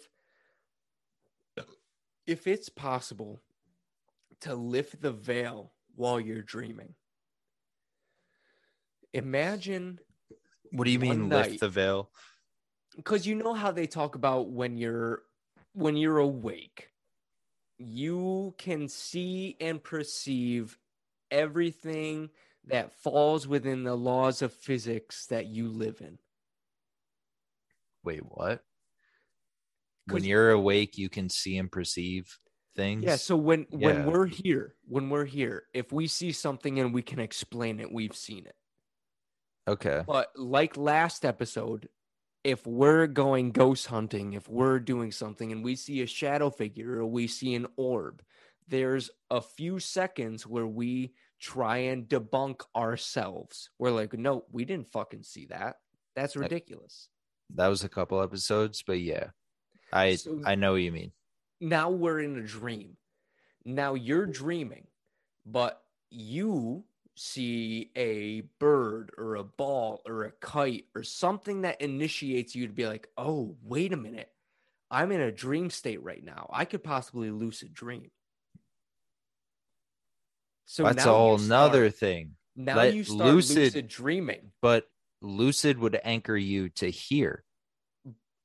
if 2.27 2.47
it's 2.47 2.69
possible 2.69 3.40
to 4.43 4.55
lift 4.55 5.01
the 5.01 5.11
veil 5.12 5.73
while 5.97 6.21
you're 6.21 6.43
dreaming, 6.43 6.95
imagine 9.12 9.99
What 10.73 10.85
do 10.85 10.90
you 10.90 10.99
mean 10.99 11.29
night- 11.29 11.51
lift 11.51 11.61
the 11.61 11.68
veil? 11.68 12.11
because 12.96 13.27
you 13.27 13.35
know 13.37 13.55
how 13.55 13.70
they 13.70 13.87
talk 13.87 14.14
about 14.16 14.49
when 14.51 14.77
you're 14.77 15.23
when 15.75 15.96
you're 15.96 16.18
awake 16.18 16.88
you 17.79 18.53
can 18.59 18.88
see 18.88 19.57
and 19.61 19.83
perceive 19.83 20.77
everything 21.31 22.29
that 22.66 22.92
falls 22.92 23.46
within 23.46 23.85
the 23.85 23.94
laws 23.94 24.42
of 24.42 24.53
physics 24.53 25.27
that 25.27 25.46
you 25.46 25.68
live 25.68 26.01
in 26.01 26.18
Wait, 28.03 28.20
what? 28.25 28.64
When 30.07 30.25
you're 30.25 30.51
awake, 30.51 30.96
you 30.99 31.09
can 31.11 31.29
see 31.29 31.59
and 31.59 31.70
perceive 31.70 32.38
things. 32.77 33.05
yeah 33.05 33.16
so 33.16 33.37
when 33.37 33.66
when 33.70 34.05
we're 34.07 34.27
here 34.27 34.75
when 34.88 35.09
we're 35.11 35.25
here 35.25 35.64
if 35.75 35.92
we 35.92 36.07
see 36.07 36.33
something 36.33 36.79
and 36.81 36.92
we 36.92 37.03
can 37.03 37.18
explain 37.20 37.79
it 37.81 37.92
we've 37.92 38.16
seen 38.16 38.46
it 38.46 38.55
Okay. 39.70 40.02
But 40.06 40.30
like 40.37 40.76
last 40.76 41.24
episode, 41.24 41.88
if 42.42 42.66
we're 42.66 43.06
going 43.06 43.52
ghost 43.52 43.87
hunting, 43.87 44.33
if 44.33 44.48
we're 44.48 44.80
doing 44.80 45.12
something 45.12 45.52
and 45.52 45.62
we 45.62 45.76
see 45.76 46.00
a 46.02 46.06
shadow 46.06 46.50
figure 46.50 46.98
or 47.00 47.06
we 47.06 47.26
see 47.26 47.54
an 47.54 47.66
orb, 47.76 48.22
there's 48.66 49.11
a 49.30 49.40
few 49.40 49.78
seconds 49.78 50.46
where 50.46 50.66
we 50.66 51.12
try 51.38 51.78
and 51.78 52.09
debunk 52.09 52.62
ourselves. 52.74 53.70
We're 53.78 53.90
like, 53.90 54.12
no, 54.14 54.44
we 54.50 54.64
didn't 54.64 54.90
fucking 54.92 55.22
see 55.22 55.46
that. 55.46 55.76
That's 56.16 56.37
ridiculous. 56.37 57.09
That 57.54 57.68
was 57.68 57.85
a 57.85 57.88
couple 57.88 58.22
episodes, 58.22 58.83
but 58.87 59.00
yeah. 59.00 59.30
I 59.92 60.16
So- 60.16 60.40
I 60.44 60.54
know 60.54 60.72
what 60.72 60.83
you 60.83 60.92
mean. 60.92 61.12
Now 61.61 61.90
we're 61.90 62.20
in 62.20 62.38
a 62.38 62.42
dream. 62.42 62.96
Now 63.64 63.94
you're 63.94 64.26
dreaming, 64.26 64.87
but 65.44 65.83
you 66.11 66.85
see 67.20 67.90
a 67.96 68.40
bird 68.59 69.12
or 69.18 69.35
a 69.35 69.44
ball 69.44 70.00
or 70.06 70.24
a 70.24 70.30
kite 70.30 70.87
or 70.94 71.02
something 71.02 71.62
that 71.62 71.83
initiates 71.83 72.54
you 72.54 72.66
to 72.66 72.72
be 72.72 72.87
like, 72.87 73.09
oh, 73.18 73.56
wait 73.62 73.92
a 73.92 73.96
minute. 73.96 74.30
I'm 74.90 75.12
in 75.12 75.20
a 75.20 75.30
dream 75.30 75.68
state 75.68 76.02
right 76.02 76.24
now. 76.24 76.48
I 76.50 76.64
could 76.64 76.83
possibly 76.83 77.30
lucid 77.30 77.74
dream. 77.74 78.11
So 80.64 80.85
That's 80.85 81.04
a 81.04 81.12
whole 81.12 81.37
nother 81.37 81.90
thing. 81.90 82.37
Now 82.56 82.76
let 82.76 82.94
you 82.94 83.04
start 83.04 83.35
lucid, 83.35 83.56
lucid- 83.56 83.88
dreaming. 83.88 84.52
But 84.62 84.87
lucid 85.20 85.78
would 85.78 86.00
anchor 86.02 86.37
you 86.37 86.70
to 86.70 86.90
hear. 86.90 87.44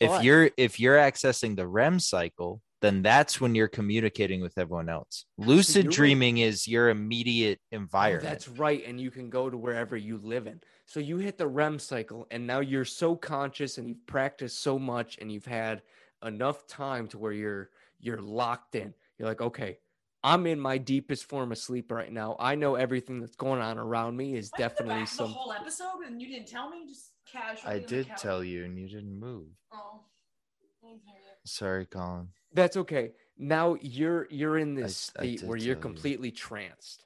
If 0.02 0.22
you're 0.22 0.52
if 0.58 0.82
you're 0.82 0.98
accessing 0.98 1.56
the 1.56 1.66
REM 1.66 2.02
cycle, 2.02 2.62
then 2.82 3.02
that's 3.02 3.40
when 3.42 3.56
you're 3.56 3.68
communicating 3.68 4.42
with 4.42 4.58
everyone 4.58 4.90
else. 4.90 5.26
Lucid 5.38 5.90
dreaming 5.90 6.40
is 6.40 6.68
your 6.68 6.90
immediate 6.90 7.60
Oh, 7.72 7.76
environment. 7.78 8.24
that's 8.24 8.48
right. 8.48 8.86
And 8.86 9.00
you 9.00 9.12
can 9.12 9.30
go 9.30 9.50
to 9.50 9.58
wherever 9.58 9.96
you 9.98 10.18
live 10.18 10.46
in. 10.48 10.62
So 10.86 11.00
you 11.00 11.18
hit 11.18 11.38
the 11.38 11.48
REM 11.48 11.80
cycle, 11.80 12.28
and 12.30 12.46
now 12.46 12.60
you're 12.60 12.86
so 12.86 13.16
conscious 13.16 13.78
and 13.78 13.88
you've 13.88 14.06
practiced 14.06 14.60
so 14.62 14.78
much 14.78 15.18
and 15.20 15.32
you've 15.32 15.46
had 15.46 15.82
enough 16.24 16.68
time 16.68 17.08
to 17.10 17.18
where 17.18 17.32
you're 17.32 17.70
you're 18.00 18.22
locked 18.22 18.76
in. 18.76 18.94
You're 19.18 19.28
like, 19.28 19.42
okay, 19.42 19.80
I'm 20.24 20.46
in 20.48 20.60
my 20.60 20.78
deepest 20.78 21.26
form 21.26 21.52
of 21.52 21.58
sleep 21.58 21.92
right 21.92 22.12
now. 22.12 22.36
I 22.40 22.56
know 22.56 22.76
everything 22.76 23.20
that's 23.20 23.36
going 23.36 23.62
on 23.62 23.78
around 23.80 24.16
me 24.18 24.36
is 24.36 24.52
Why 24.52 24.64
you 24.66 24.70
put 24.70 24.78
definitely 24.78 25.02
back 25.04 25.08
some 25.08 25.28
the 25.28 25.34
whole 25.34 25.54
episode 25.54 26.02
and 26.06 26.22
you 26.22 26.28
didn't 26.28 26.48
tell 26.48 26.70
me 26.70 26.86
just 26.88 27.12
casually. 27.32 27.74
I 27.76 27.80
did 27.80 28.08
tell 28.18 28.44
you 28.44 28.66
and 28.66 28.78
you 28.78 28.88
didn't 28.88 29.20
move. 29.20 29.48
Oh, 29.72 30.02
I 30.84 30.88
didn't 30.88 31.02
hear 31.06 31.16
you. 31.16 31.22
Sorry, 31.46 31.86
Colin. 31.86 32.30
That's 32.56 32.78
okay. 32.78 33.12
Now 33.38 33.76
you're 33.82 34.28
you're 34.32 34.58
in 34.58 34.76
this 34.76 35.12
I 35.18 35.22
state 35.22 35.40
did 35.42 35.50
where 35.50 35.58
you're 35.58 35.76
tell 35.76 35.90
you. 35.90 35.96
completely 35.96 36.32
tranced. 36.32 37.04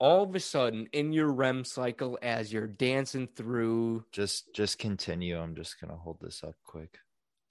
All 0.00 0.22
of 0.22 0.34
a 0.34 0.40
sudden, 0.40 0.88
in 0.92 1.12
your 1.12 1.30
REM 1.30 1.64
cycle, 1.64 2.18
as 2.22 2.52
you're 2.52 2.68
dancing 2.68 3.26
through 3.26 4.04
Just 4.12 4.54
just 4.54 4.78
continue. 4.78 5.38
I'm 5.38 5.54
just 5.54 5.80
gonna 5.80 5.96
hold 5.96 6.18
this 6.20 6.42
up 6.42 6.54
quick. 6.64 6.98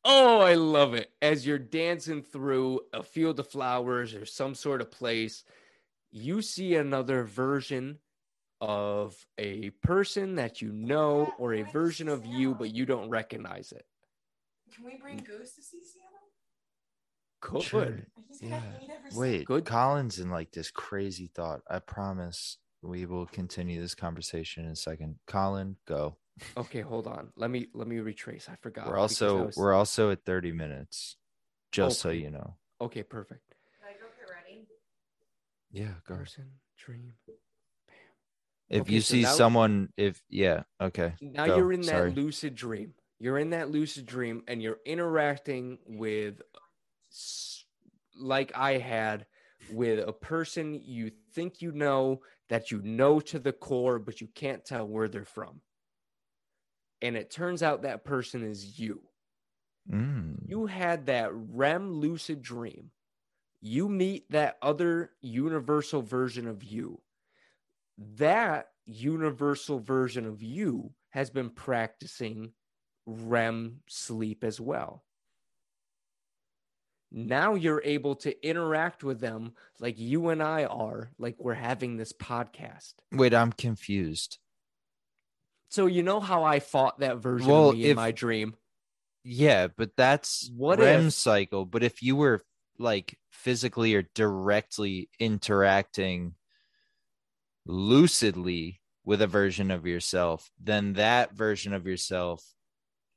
Oh, 0.04 0.40
I 0.40 0.56
love 0.56 0.94
it. 0.94 1.12
As 1.22 1.46
you're 1.46 1.60
dancing 1.60 2.24
through 2.24 2.80
a 2.94 3.04
field 3.04 3.40
of 3.40 3.50
flowers 3.50 4.16
or 4.16 4.26
some 4.26 4.56
sort 4.56 4.82
of 4.82 4.90
place, 4.90 5.44
you 6.10 6.42
see 6.42 6.76
another 6.76 7.24
version 7.24 8.00
of 8.62 9.26
a 9.38 9.70
person 9.82 10.36
that 10.36 10.62
you 10.62 10.72
know 10.72 11.32
or 11.38 11.54
a 11.54 11.64
version 11.64 12.08
of 12.08 12.26
you, 12.26 12.56
but 12.56 12.74
you 12.74 12.86
don't 12.86 13.10
recognize 13.10 13.72
it. 13.74 13.86
Can 14.74 14.86
we 14.86 14.96
bring 14.96 15.18
Goose 15.18 15.54
to 15.56 15.62
see 15.62 15.82
Sienna? 15.82 16.17
Could. 17.40 17.64
Sure. 17.64 18.00
He's 18.30 18.42
Yeah. 18.42 18.60
got- 18.60 18.82
he 18.82 18.88
never 18.88 19.10
said- 19.12 19.20
Wait, 19.20 19.46
Good. 19.46 19.66
Colin's 19.66 20.20
in 20.20 20.30
like 20.30 20.52
this 20.52 20.72
crazy 20.72 21.28
thought. 21.28 21.62
I 21.70 21.80
promise 21.80 22.58
we 22.82 23.06
will 23.06 23.26
continue 23.26 23.80
this 23.82 23.96
conversation 23.96 24.66
in 24.66 24.72
a 24.72 24.76
second. 24.76 25.20
Colin, 25.28 25.78
go. 25.86 26.18
Okay, 26.56 26.82
hold 26.82 27.08
on. 27.08 27.32
Let 27.36 27.50
me 27.50 27.68
let 27.74 27.88
me 27.88 27.98
retrace. 28.00 28.48
I 28.50 28.56
forgot. 28.58 28.88
we're 28.88 28.98
also 28.98 29.46
was- 29.48 29.58
we're 29.58 29.74
also 29.74 30.12
at 30.12 30.24
30 30.26 30.52
minutes. 30.52 31.18
Just 31.72 32.00
so 32.00 32.10
you 32.10 32.30
know. 32.30 32.58
okay. 32.80 33.04
Perfect. 33.04 33.56
Can 33.80 33.90
I 33.90 33.94
go 34.00 34.08
get 34.20 34.30
ready? 34.30 34.68
Yeah, 35.72 35.96
go. 36.06 36.16
Person, 36.16 36.60
dream. 36.78 37.14
Bam. 37.26 37.36
If 38.70 38.82
Okay, 38.82 38.94
you 38.94 39.02
so 39.02 39.12
see 39.14 39.22
now- 39.24 39.34
someone 39.34 39.94
if 39.98 40.24
yeah, 40.30 40.64
okay. 40.80 41.16
Now 41.22 41.48
Go. 41.48 41.58
you're 41.58 41.74
in 41.74 41.82
that 41.82 41.88
Sorry. 41.88 42.12
lucid 42.12 42.56
dream. 42.56 42.94
You're 43.20 43.40
in 43.40 43.50
that 43.50 43.70
lucid 43.72 44.06
dream 44.06 44.44
and 44.48 44.62
you're 44.62 44.80
interacting 44.86 45.80
with, 45.88 46.40
s- 46.40 46.62
like 48.16 48.52
I 48.56 48.78
had, 48.78 49.26
with 49.72 50.08
a 50.08 50.14
person 50.14 50.80
you 50.84 51.12
think 51.34 51.62
you 51.62 51.72
know 51.72 52.22
that 52.50 52.72
you 52.72 52.82
know 52.84 53.20
to 53.20 53.40
the 53.40 53.52
core, 53.52 54.00
but 54.00 54.22
you 54.22 54.28
can't 54.34 54.64
tell 54.64 54.88
where 54.88 55.08
they're 55.08 55.26
from. 55.26 55.62
And 57.02 57.16
it 57.16 57.30
turns 57.30 57.62
out 57.62 57.82
that 57.82 58.06
person 58.06 58.44
is 58.44 58.80
you. 58.80 59.02
Mm. 59.92 60.38
You 60.48 60.66
had 60.66 61.06
that 61.08 61.32
REM 61.34 61.92
lucid 61.92 62.42
dream. 62.42 62.92
You 63.62 63.90
meet 63.90 64.30
that 64.32 64.58
other 64.62 65.12
universal 65.22 66.02
version 66.02 66.48
of 66.48 66.64
you. 66.64 67.02
That 67.98 68.68
universal 68.86 69.80
version 69.80 70.26
of 70.26 70.42
you 70.42 70.92
has 71.10 71.30
been 71.30 71.50
practicing 71.50 72.54
REM 73.06 73.82
sleep 73.88 74.44
as 74.44 74.60
well. 74.60 75.04
Mm-hmm. 77.14 77.28
Now 77.28 77.56
you're 77.56 77.82
able 77.84 78.16
to 78.18 78.48
interact 78.48 79.04
with 79.04 79.20
them 79.20 79.54
like 79.80 79.98
you 79.98 80.30
and 80.30 80.42
I 80.44 80.66
are, 80.66 81.12
like 81.18 81.36
we're 81.40 81.54
having 81.54 81.98
this 81.98 82.14
podcast. 82.14 82.94
Wait, 83.12 83.34
I'm 83.34 83.52
confused. 83.52 84.40
So 85.70 85.86
you 85.86 86.04
know 86.04 86.20
how 86.20 86.44
I 86.44 86.60
fought 86.60 87.00
that 87.00 87.18
version 87.18 87.48
Well, 87.50 87.70
of 87.70 87.76
me 87.76 87.90
in 87.90 87.96
my 87.96 88.12
dream? 88.12 88.56
Yeah, 89.24 89.68
but 89.68 89.92
that's 89.98 90.50
What 90.56 90.80
REM 90.80 91.08
if- 91.08 91.14
cycle. 91.14 91.66
But 91.66 91.84
if 91.84 92.02
you 92.02 92.16
were 92.16 92.42
like 92.80 93.18
physically 93.32 93.96
or 93.96 94.04
directly 94.16 95.10
interacting 95.20 96.36
lucidly 97.66 98.82
with 99.04 99.22
a 99.22 99.28
version 99.28 99.72
of 99.72 99.86
yourself, 99.86 100.50
then 100.62 100.94
that 100.94 101.34
version 101.36 101.74
of 101.74 101.86
yourself 101.88 102.44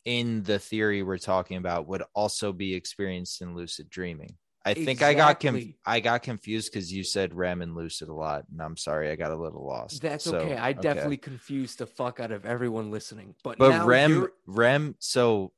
in 0.05 0.43
the 0.43 0.59
theory 0.59 1.03
we're 1.03 1.19
talking 1.19 1.57
about 1.57 1.87
would 1.89 2.03
also 2.15 2.53
be 2.53 2.75
experienced 2.75 3.43
in 3.43 3.55
lucid 3.55 3.89
dreaming. 3.91 4.37
I 4.65 4.75
think 4.75 5.01
I 5.01 5.15
got 5.15 5.41
com- 5.41 5.75
I 5.87 6.01
got 6.01 6.23
confused 6.23 6.71
because 6.71 6.93
you 6.93 7.03
said 7.03 7.33
REM 7.35 7.63
and 7.63 7.75
lucid 7.75 8.09
a 8.09 8.15
lot, 8.15 8.45
and 8.53 8.61
I'm 8.61 8.77
sorry 8.77 9.11
I 9.11 9.17
got 9.17 9.31
a 9.31 9.37
little 9.37 9.67
lost. 9.67 10.03
That's 10.03 10.25
So, 10.25 10.37
okay. 10.37 10.57
I 10.57 10.75
definitely 10.75 11.17
confused 11.17 11.79
the 11.79 11.87
fuck 11.87 12.21
out 12.21 12.31
of 12.31 12.45
everyone 12.45 12.91
listening. 12.91 13.35
But, 13.43 13.57
but 13.57 13.87
REM 13.87 14.11
you're- 14.13 14.29
REM 14.47 14.97
so 14.99 15.53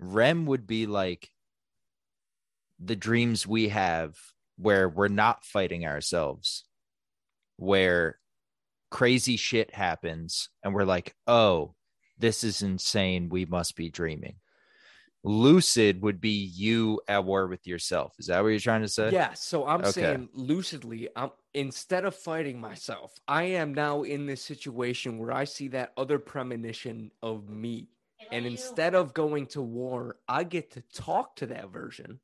REM 0.00 0.46
would 0.46 0.66
be 0.66 0.86
like 0.86 1.28
the 2.80 2.96
dreams 2.96 3.46
we 3.46 3.68
have 3.68 4.16
where 4.56 4.88
we're 4.88 5.08
not 5.08 5.44
fighting 5.44 5.86
ourselves 5.86 6.64
where 7.56 8.18
crazy 8.90 9.36
shit 9.36 9.72
happens 9.74 10.48
and 10.64 10.74
we're 10.74 10.84
like 10.84 11.14
oh 11.26 11.74
this 12.22 12.42
is 12.42 12.62
insane 12.62 13.28
we 13.28 13.44
must 13.44 13.76
be 13.76 13.90
dreaming 13.90 14.36
lucid 15.24 16.02
would 16.02 16.20
be 16.20 16.30
you 16.30 17.00
at 17.06 17.24
war 17.24 17.46
with 17.46 17.66
yourself. 17.66 18.14
Is 18.18 18.26
that 18.26 18.42
what 18.42 18.48
you're 18.48 18.58
trying 18.58 18.82
to 18.82 18.88
say? 18.88 19.10
Yeah, 19.12 19.34
so 19.34 19.66
I'm 19.66 19.80
Okay. 19.80 19.92
saying 19.92 20.28
lucidly, 20.34 21.08
I'm 21.14 21.30
instead 21.54 22.04
of 22.04 22.14
fighting 22.14 22.60
myself, 22.60 23.14
I 23.28 23.44
am 23.44 23.72
now 23.74 24.02
in 24.02 24.26
this 24.26 24.42
situation 24.42 25.18
where 25.18 25.32
I 25.32 25.44
see 25.44 25.68
that 25.68 25.92
other 25.96 26.18
premonition 26.18 27.12
of 27.22 27.48
me. 27.48 27.88
And 28.32 28.46
instead 28.46 28.94
of 28.94 29.14
going 29.14 29.46
to 29.48 29.62
war, 29.62 30.16
I 30.28 30.44
get 30.44 30.72
to 30.72 30.82
talk 30.92 31.36
to 31.36 31.46
that 31.46 31.70
version 31.70 32.18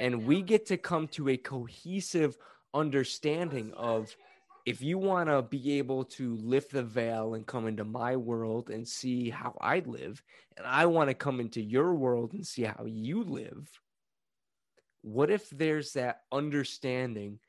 and 0.00 0.24
we 0.24 0.42
get 0.42 0.66
to 0.66 0.76
come 0.76 1.08
to 1.08 1.28
a 1.28 1.36
cohesive 1.36 2.36
understanding 2.72 3.72
of 3.76 4.16
if 4.64 4.80
you 4.80 4.98
want 4.98 5.28
to 5.28 5.42
be 5.42 5.78
able 5.78 6.04
to 6.04 6.36
lift 6.36 6.72
the 6.72 6.82
veil 6.82 7.34
and 7.34 7.46
come 7.46 7.66
into 7.66 7.84
my 7.84 8.16
world 8.16 8.70
and 8.70 8.86
see 8.86 9.28
how 9.28 9.56
I 9.60 9.80
live, 9.80 10.22
and 10.56 10.66
I 10.66 10.86
want 10.86 11.10
to 11.10 11.14
come 11.14 11.40
into 11.40 11.60
your 11.60 11.94
world 11.94 12.32
and 12.32 12.46
see 12.46 12.62
how 12.62 12.84
you 12.86 13.24
live, 13.24 13.68
what 15.02 15.30
if 15.30 15.50
there's 15.50 15.94
that 15.94 16.20
understanding 16.30 17.40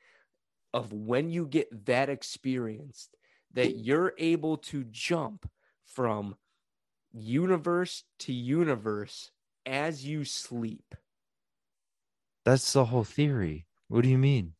of 0.73 0.91
when 0.91 1.29
you 1.29 1.45
get 1.45 1.85
that 1.85 2.09
experience 2.09 3.09
that 3.53 3.77
you're 3.77 4.13
able 4.17 4.57
to 4.57 4.83
jump 4.85 5.47
from 5.85 6.35
universe 7.11 8.03
to 8.19 8.33
universe 8.33 9.29
as 9.67 10.03
you 10.03 10.25
sleep? 10.25 10.95
That's 12.43 12.73
the 12.73 12.85
whole 12.85 13.03
theory. 13.03 13.67
What 13.87 14.01
do 14.01 14.09
you 14.09 14.17
mean? 14.17 14.53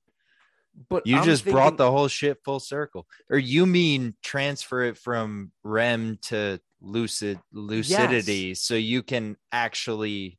But 0.89 1.05
You 1.05 1.17
I'm 1.17 1.23
just 1.25 1.43
thinking- 1.43 1.53
brought 1.53 1.77
the 1.77 1.91
whole 1.91 2.07
shit 2.07 2.39
full 2.43 2.59
circle. 2.59 3.07
Or 3.29 3.37
you 3.37 3.65
mean 3.65 4.15
transfer 4.23 4.81
it 4.83 4.97
from 4.97 5.51
REM 5.63 6.17
to 6.23 6.59
lucid 6.81 7.39
lucidity 7.51 8.55
so 8.55 8.75
you 8.75 9.03
can 9.03 9.37
actually 9.51 10.37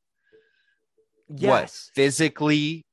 what 1.28 1.70
physically 1.94 2.84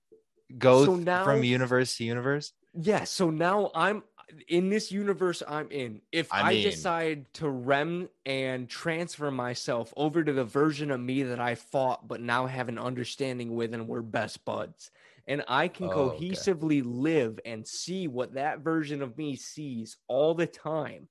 go 0.57 0.85
So 0.85 0.95
now- 0.95 1.23
from 1.23 1.43
universe 1.43 1.97
to 1.97 2.03
universe? 2.03 2.53
Yeah, 2.73 3.03
so 3.03 3.29
now 3.29 3.71
I'm 3.75 4.03
in 4.47 4.69
this 4.69 4.91
universe 4.91 5.43
I'm 5.45 5.69
in. 5.71 6.01
If 6.11 6.31
I 6.31 6.41
I, 6.41 6.49
mean- 6.53 6.63
decide 6.63 7.33
to 7.35 7.49
rem 7.49 8.07
and 8.25 8.69
transfer 8.69 9.29
myself 9.31 9.93
over 9.97 10.23
to 10.23 10.31
the 10.31 10.45
version 10.45 10.91
of 10.91 10.99
me 11.01 11.23
that 11.23 11.39
I 11.39 11.55
fought 11.55 12.07
but 12.07 12.21
now 12.21 12.45
have 12.45 12.69
an 12.69 12.77
understanding 12.77 13.55
with 13.55 13.73
and 13.73 13.87
we're 13.87 14.01
best 14.01 14.45
buds, 14.45 14.91
and 15.27 15.43
I 15.47 15.67
can 15.67 15.89
Oh, 15.89 16.23
okay. 16.31 16.45
cohesively 16.47 16.81
live 16.85 17.39
and 17.45 17.67
see 17.67 18.07
what 18.07 18.33
that 18.33 18.59
version 18.59 19.01
of 19.01 19.17
me 19.17 19.35
sees 19.35 19.97
all 20.07 20.33
the 20.33 20.47
time. 20.47 21.09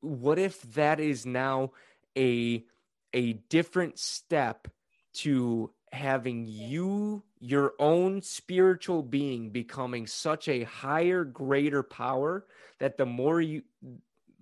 What 0.00 0.38
if 0.38 0.60
that 0.74 1.00
is 1.00 1.24
now 1.24 1.72
a 2.16 2.64
a 3.12 3.32
different 3.34 3.98
step 3.98 4.68
to 5.14 5.72
having 5.92 6.46
you 6.46 7.22
your 7.38 7.74
own 7.78 8.20
spiritual 8.20 9.02
being 9.02 9.50
becoming 9.50 10.06
such 10.06 10.48
a 10.48 10.64
higher 10.64 11.24
greater 11.24 11.82
power 11.82 12.46
that 12.80 12.96
the 12.98 13.06
more 13.06 13.40
you 13.40 13.62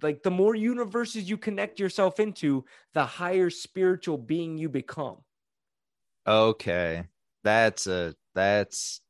like 0.00 0.22
the 0.22 0.30
more 0.30 0.54
universes 0.54 1.28
you 1.28 1.36
connect 1.36 1.78
yourself 1.78 2.18
into 2.18 2.64
the 2.94 3.04
higher 3.04 3.50
spiritual 3.50 4.16
being 4.18 4.56
you 4.58 4.68
become 4.68 5.18
Okay. 6.26 7.08
That's 7.44 7.86
a 7.86 8.14
that's 8.34 9.00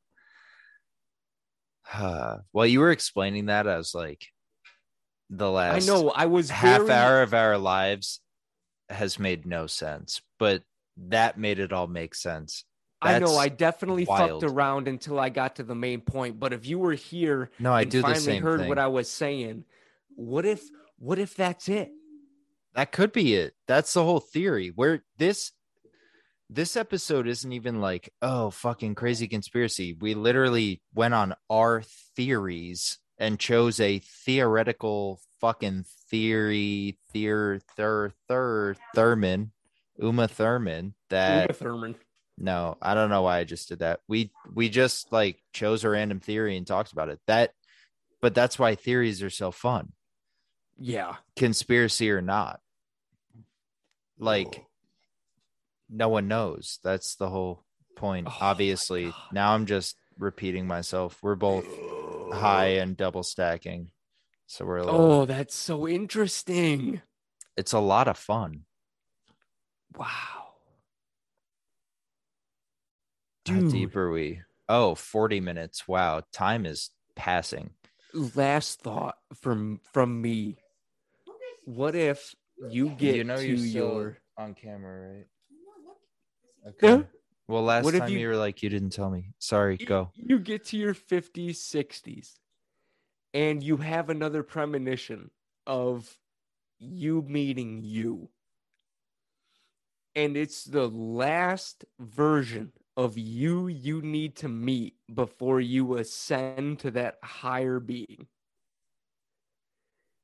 uh, 1.92 2.38
well, 2.52 2.66
you 2.66 2.80
were 2.80 2.90
explaining 2.90 3.46
that 3.46 3.68
I 3.68 3.76
was 3.76 3.94
like 3.94 4.26
the 5.34 5.50
last 5.50 5.82
i 5.82 5.86
know 5.86 6.10
i 6.10 6.26
was 6.26 6.50
half 6.50 6.80
very- 6.82 6.90
hour 6.92 7.22
of 7.22 7.32
our 7.32 7.56
lives 7.56 8.20
has 8.90 9.18
made 9.18 9.46
no 9.46 9.66
sense, 9.66 10.20
but 10.38 10.62
that 11.08 11.38
made 11.38 11.58
it 11.58 11.72
all 11.72 11.86
make 11.86 12.14
sense. 12.14 12.64
i 13.00 13.18
know 13.18 13.36
i 13.38 13.48
definitely 13.48 14.04
wild. 14.04 14.42
fucked 14.42 14.52
around 14.52 14.88
until 14.88 15.18
i 15.18 15.30
got 15.30 15.56
to 15.56 15.62
the 15.62 15.74
main 15.74 16.02
point 16.02 16.38
but 16.38 16.52
if 16.52 16.66
you 16.66 16.78
were 16.78 16.92
here 16.92 17.50
No, 17.58 17.72
I 17.72 17.84
do 17.84 17.98
the 17.98 18.02
finally 18.02 18.20
same 18.20 18.42
heard 18.42 18.60
thing. 18.60 18.68
what 18.68 18.78
i 18.78 18.88
was 18.88 19.08
saying 19.10 19.64
what 20.16 20.44
if 20.44 20.62
what 20.98 21.18
if 21.18 21.34
that's 21.34 21.66
it 21.66 21.90
that 22.74 22.90
could 22.92 23.12
be 23.12 23.34
it. 23.34 23.52
That's 23.68 23.92
the 23.92 24.02
whole 24.02 24.20
theory. 24.20 24.72
Where 24.74 25.04
this 25.18 25.52
this 26.54 26.76
episode 26.76 27.26
isn't 27.26 27.52
even 27.52 27.80
like, 27.80 28.12
oh, 28.20 28.50
fucking 28.50 28.94
crazy 28.94 29.28
conspiracy. 29.28 29.96
We 29.98 30.14
literally 30.14 30.82
went 30.94 31.14
on 31.14 31.34
our 31.50 31.82
theories 32.16 32.98
and 33.18 33.38
chose 33.38 33.80
a 33.80 34.00
theoretical 34.00 35.20
fucking 35.40 35.84
theory, 36.10 36.98
theor, 37.14 37.60
thir, 37.76 38.12
thir, 38.28 38.76
Thurman, 38.94 39.52
Uma 39.98 40.28
Thurman. 40.28 40.94
That 41.10 41.50
Uma 41.50 41.52
Thurman. 41.54 41.94
no, 42.38 42.76
I 42.82 42.94
don't 42.94 43.10
know 43.10 43.22
why 43.22 43.38
I 43.38 43.44
just 43.44 43.68
did 43.68 43.80
that. 43.80 44.00
We 44.08 44.30
we 44.52 44.68
just 44.68 45.12
like 45.12 45.42
chose 45.52 45.84
a 45.84 45.90
random 45.90 46.20
theory 46.20 46.56
and 46.56 46.66
talked 46.66 46.92
about 46.92 47.08
it. 47.08 47.20
That, 47.26 47.52
but 48.20 48.34
that's 48.34 48.58
why 48.58 48.74
theories 48.74 49.22
are 49.22 49.30
so 49.30 49.50
fun 49.50 49.92
yeah 50.78 51.16
conspiracy 51.36 52.10
or 52.10 52.20
not. 52.20 52.60
Like, 54.18 54.64
no 55.92 56.08
one 56.08 56.28
knows. 56.28 56.78
That's 56.82 57.16
the 57.16 57.28
whole 57.28 57.64
point. 57.96 58.26
Oh 58.28 58.36
Obviously, 58.40 59.12
now 59.32 59.54
I'm 59.54 59.66
just 59.66 59.96
repeating 60.18 60.66
myself. 60.66 61.18
We're 61.22 61.34
both 61.34 61.66
high 62.32 62.78
and 62.78 62.96
double 62.96 63.22
stacking. 63.22 63.90
So 64.46 64.64
we're 64.64 64.82
little, 64.82 65.00
oh 65.00 65.24
that's 65.24 65.54
so 65.54 65.88
interesting 65.88 67.00
it's 67.56 67.72
a 67.72 67.78
lot 67.78 68.08
of 68.08 68.16
fun. 68.16 68.64
wow 69.96 70.08
How 73.46 73.54
Dude. 73.54 73.72
deep 73.72 73.96
are 73.96 74.10
we? 74.10 74.40
Oh, 74.68 74.94
40 74.94 75.40
minutes. 75.40 75.88
Wow. 75.88 76.22
Time 76.32 76.64
is 76.64 76.90
passing. 77.16 77.70
last 78.14 78.80
thought 78.80 79.16
from 79.34 79.80
from 79.92 80.20
me 80.22 80.56
what 81.64 81.94
if 81.94 82.34
you 82.70 82.90
get 82.90 83.16
you 83.16 83.24
know 83.24 83.36
to 83.36 83.46
your 83.46 84.18
on 84.38 84.54
camera, 84.54 85.14
right? 85.14 85.26
Yeah. 86.64 86.70
Okay. 86.94 87.08
Well, 87.48 87.62
last 87.62 87.84
What 87.84 87.94
time 87.94 88.10
you- 88.10 88.18
you 88.20 88.28
were 88.28 88.36
like, 88.36 88.62
you 88.62 88.68
didn't 88.70 88.90
tell 88.90 89.10
me. 89.10 89.32
Sorry, 89.38 89.76
you- 89.78 89.86
go. 89.86 90.10
you 90.14 90.38
get 90.38 90.64
to 90.66 90.76
your 90.76 90.94
50s 90.94 91.60
60s 91.60 92.38
and 93.34 93.62
you 93.62 93.78
have 93.78 94.08
another 94.10 94.42
premonition 94.42 95.30
of 95.66 96.18
you 96.78 97.22
meeting 97.22 97.82
you 97.82 98.30
and 100.14 100.36
it's 100.36 100.64
the 100.64 100.88
last 100.88 101.84
version 101.98 102.72
of 102.96 103.16
you 103.16 103.68
you 103.68 104.02
need 104.02 104.34
to 104.36 104.48
meet 104.48 104.96
before 105.14 105.60
you 105.60 105.96
ascend 105.96 106.78
to 106.80 106.90
that 106.90 107.18
higher 107.22 107.78
being 107.80 108.26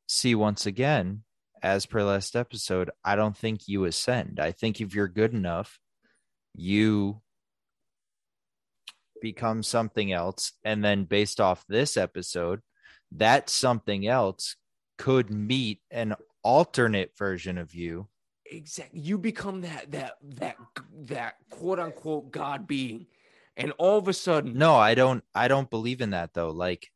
see 0.09 0.35
once 0.35 0.67
again 0.67 1.23
as 1.63 1.87
per 1.87 2.03
last 2.03 2.35
episode 2.35 2.91
i 3.05 3.15
don't 3.15 3.37
think 3.37 3.69
you 3.69 3.85
ascend 3.85 4.41
i 4.41 4.51
think 4.51 4.81
if 4.81 4.95
you're 4.95 5.09
good 5.09 5.33
enough 5.33 5.79
you 6.59 7.21
become 9.21 9.63
something 9.63 10.13
else. 10.13 10.53
And 10.65 10.85
then 10.85 11.05
based 11.05 11.41
off 11.41 11.65
this 11.69 11.97
episode 11.97 12.61
that 13.13 13.49
something 13.49 14.07
else 14.07 14.57
could 14.97 15.31
meet 15.31 15.81
an 15.91 16.15
alternate 16.43 17.13
version 17.17 17.59
of 17.59 17.75
you. 17.75 18.09
Exactly 18.51 19.01
you 19.01 19.19
become 19.19 19.61
that 19.61 19.91
that 19.93 20.15
that 20.37 20.57
that 21.05 21.35
quote 21.51 21.79
unquote 21.79 22.31
god 22.31 22.67
being. 22.67 23.07
And 23.57 23.73
all 23.79 23.99
of 23.99 24.09
a 24.09 24.13
sudden 24.13 24.57
no 24.57 24.75
i 24.77 24.95
don't 24.95 25.23
i 25.35 25.49
don't 25.49 25.69
believe 25.71 26.01
in 26.01 26.11
that 26.11 26.33
though. 26.35 26.51
Like 26.51 26.89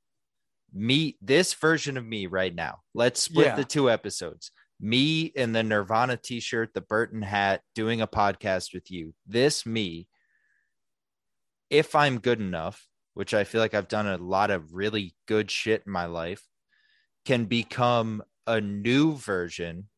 me 0.73 1.19
this 1.21 1.53
version 1.55 1.97
of 1.99 2.05
me 2.07 2.27
right 2.27 2.55
now. 2.55 2.79
Let's 2.95 3.21
split 3.21 3.47
Yeah. 3.49 3.57
the 3.57 3.65
two 3.65 3.91
episodes 3.91 4.51
me 4.83 5.23
in 5.23 5.53
the 5.53 5.63
nirvana 5.63 6.17
t-shirt 6.17 6.75
the 6.75 6.81
burton 6.81 7.23
hat 7.23 7.63
doing 7.75 8.01
a 8.01 8.07
podcast 8.07 8.75
with 8.75 8.91
you. 8.91 9.15
This 9.27 9.65
me 9.65 10.09
if 11.71 11.95
i'm 11.95 12.19
good 12.19 12.41
enough 12.41 12.87
which 13.15 13.33
i 13.33 13.45
feel 13.45 13.61
like 13.61 13.73
i've 13.75 13.89
done 13.89 14.07
a 14.07 14.19
lot 14.19 14.51
of 14.51 14.75
really 14.75 15.15
good 15.27 15.51
shit 15.51 15.83
in 15.87 15.93
my 15.93 16.07
life 16.07 16.43
can 17.25 17.45
become 17.45 18.23
a 18.47 18.61
new 18.61 19.15
version 19.15 19.89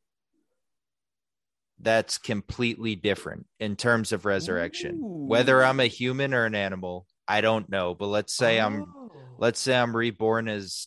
that's 1.81 2.19
completely 2.19 2.95
different 2.95 3.47
in 3.59 3.75
terms 3.75 4.13
of 4.13 4.25
resurrection. 4.25 4.99
Whether 5.01 5.65
i'm 5.65 5.81
a 5.81 5.87
human 5.87 6.33
or 6.35 6.45
an 6.45 6.55
animal 6.55 7.07
i 7.27 7.41
don't 7.41 7.69
know 7.69 7.95
but 7.95 8.07
let's 8.07 8.35
say 8.35 8.61
i'm 8.61 8.83
Oh. 8.83 9.11
let's 9.39 9.59
say 9.61 9.77
I'm 9.77 9.97
reborn 9.97 10.49
as 10.49 10.87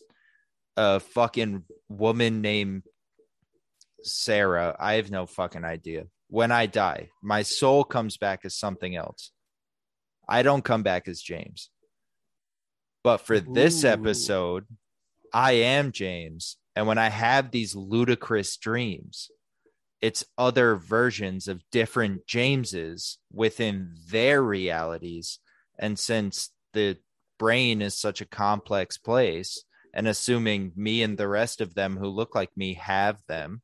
a 0.76 1.00
fucking 1.00 1.64
woman 1.88 2.40
named 2.40 2.84
Sarah. 4.02 4.76
I 4.78 4.94
have 4.94 5.10
no 5.10 5.26
fucking 5.26 5.64
idea. 5.64 6.04
When 6.28 6.52
I 6.52 6.66
die, 6.66 7.08
my 7.22 7.42
soul 7.42 7.84
comes 7.84 8.16
back 8.16 8.40
as 8.44 8.54
something 8.54 8.94
else. 8.94 9.32
I 10.28 10.42
don't 10.42 10.64
come 10.64 10.82
back 10.82 11.08
as 11.08 11.22
James. 11.22 11.70
But 13.02 13.18
for 13.18 13.40
this 13.40 13.84
Ooh. 13.84 13.88
episode, 13.88 14.66
I 15.32 15.52
am 15.52 15.92
James. 15.92 16.58
And 16.76 16.86
when 16.86 16.98
I 16.98 17.08
have 17.08 17.50
these 17.50 17.74
ludicrous 17.74 18.56
dreams, 18.56 19.30
it's 20.00 20.24
other 20.36 20.76
versions 20.76 21.48
of 21.48 21.62
different 21.72 22.26
Jameses 22.26 23.18
within 23.32 23.94
their 24.10 24.42
realities. 24.42 25.40
And 25.78 25.98
since 25.98 26.50
the 26.72 26.98
brain 27.38 27.82
is 27.82 27.98
such 27.98 28.20
a 28.20 28.28
complex 28.28 28.98
place, 28.98 29.64
and 29.94 30.06
assuming 30.06 30.72
me 30.76 31.02
and 31.02 31.16
the 31.16 31.26
rest 31.28 31.60
of 31.60 31.74
them 31.74 31.96
who 31.96 32.06
look 32.06 32.34
like 32.34 32.50
me 32.56 32.74
have 32.74 33.20
them, 33.26 33.62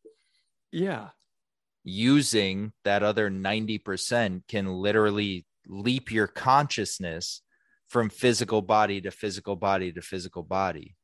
Yeah. 0.75 1.11
using 1.85 2.73
that 2.85 3.03
other 3.03 3.31
90% 3.31 4.43
can 4.49 4.67
literally 4.67 5.47
leap 5.67 6.11
your 6.11 6.27
consciousness 6.27 7.43
from 7.89 8.09
physical 8.11 8.63
body 8.63 9.01
to 9.03 9.11
physical 9.11 9.55
body 9.57 9.93
to 9.93 10.01
physical 10.03 10.43
body. 10.43 10.97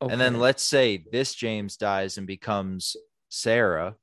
And 0.00 0.20
then 0.20 0.38
let's 0.38 0.62
say 0.62 1.04
this 1.12 1.34
James 1.34 1.76
dies 1.76 2.18
and 2.18 2.26
becomes 2.26 2.96
Sarah. 3.30 3.96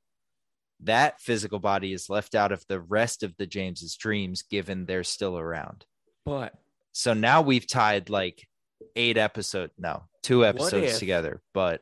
That 0.84 1.22
physical 1.22 1.59
body 1.59 1.93
is 1.93 2.09
left 2.09 2.34
out 2.34 2.51
of 2.51 2.65
the 2.67 2.80
rest 2.80 3.22
of 3.22 3.36
the 3.38 3.45
James's 3.45 3.95
dreams, 3.97 4.41
given 4.41 4.86
they're 4.86 5.03
still 5.03 5.38
around. 5.38 5.86
but 6.26 6.53
So 6.93 7.13
now 7.13 7.41
we've 7.41 7.67
tied 7.67 8.09
like 8.09 8.47
eight 8.95 9.17
episodes, 9.17 9.74
no, 9.78 10.03
two 10.24 10.43
episodes 10.45 10.93
if- 10.93 10.99
together. 10.99 11.41
But 11.53 11.82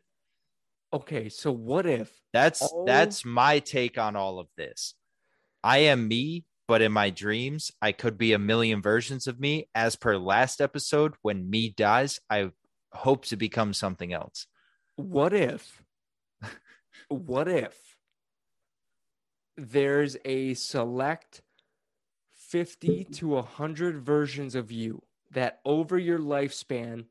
okay, 0.94 1.30
so 1.30 1.52
what 1.52 1.86
if 1.86 2.12
that's 2.34 2.62
Oh. 2.64 2.86
that's 2.86 3.26
my 3.26 3.60
take 3.60 3.98
on 3.98 4.16
all 4.16 4.40
of 4.40 4.48
this. 4.58 4.96
I 5.64 5.80
am 5.80 6.08
me, 6.08 6.46
but 6.68 6.82
in 6.82 6.92
my 6.92 7.10
dreams, 7.10 7.72
I 7.82 7.92
could 7.92 8.18
be 8.18 8.34
a 8.34 8.40
million 8.40 8.82
versions 8.82 9.28
of 9.28 9.40
me. 9.40 9.68
As 9.76 9.96
per 9.96 10.18
last 10.18 10.62
episode, 10.62 11.16
when 11.22 11.50
me 11.50 11.70
dies, 11.70 12.20
I 12.30 12.52
hope 12.94 13.26
to 13.26 13.36
become 13.38 13.74
something 13.74 14.14
else. 14.14 14.48
what 14.96 15.34
if 15.34 15.82
what 17.10 17.48
if 17.48 17.98
there's 19.58 20.18
a 20.26 20.54
select 20.54 21.42
50 22.36 23.04
to 23.06 23.28
100 23.30 24.02
versions 24.04 24.56
of 24.56 24.72
you 24.72 25.04
that 25.32 25.60
over 25.66 25.98
your 25.98 26.20
lifespan 26.20 27.06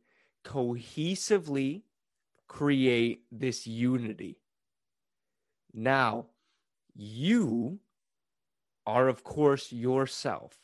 cohesively 0.45 1.83
create 2.49 3.23
this 3.31 3.67
unity 3.67 4.39
now 5.73 6.27
you 6.95 7.79
are 8.87 9.09
of 9.09 9.23
course 9.23 9.71
yourself 9.71 10.59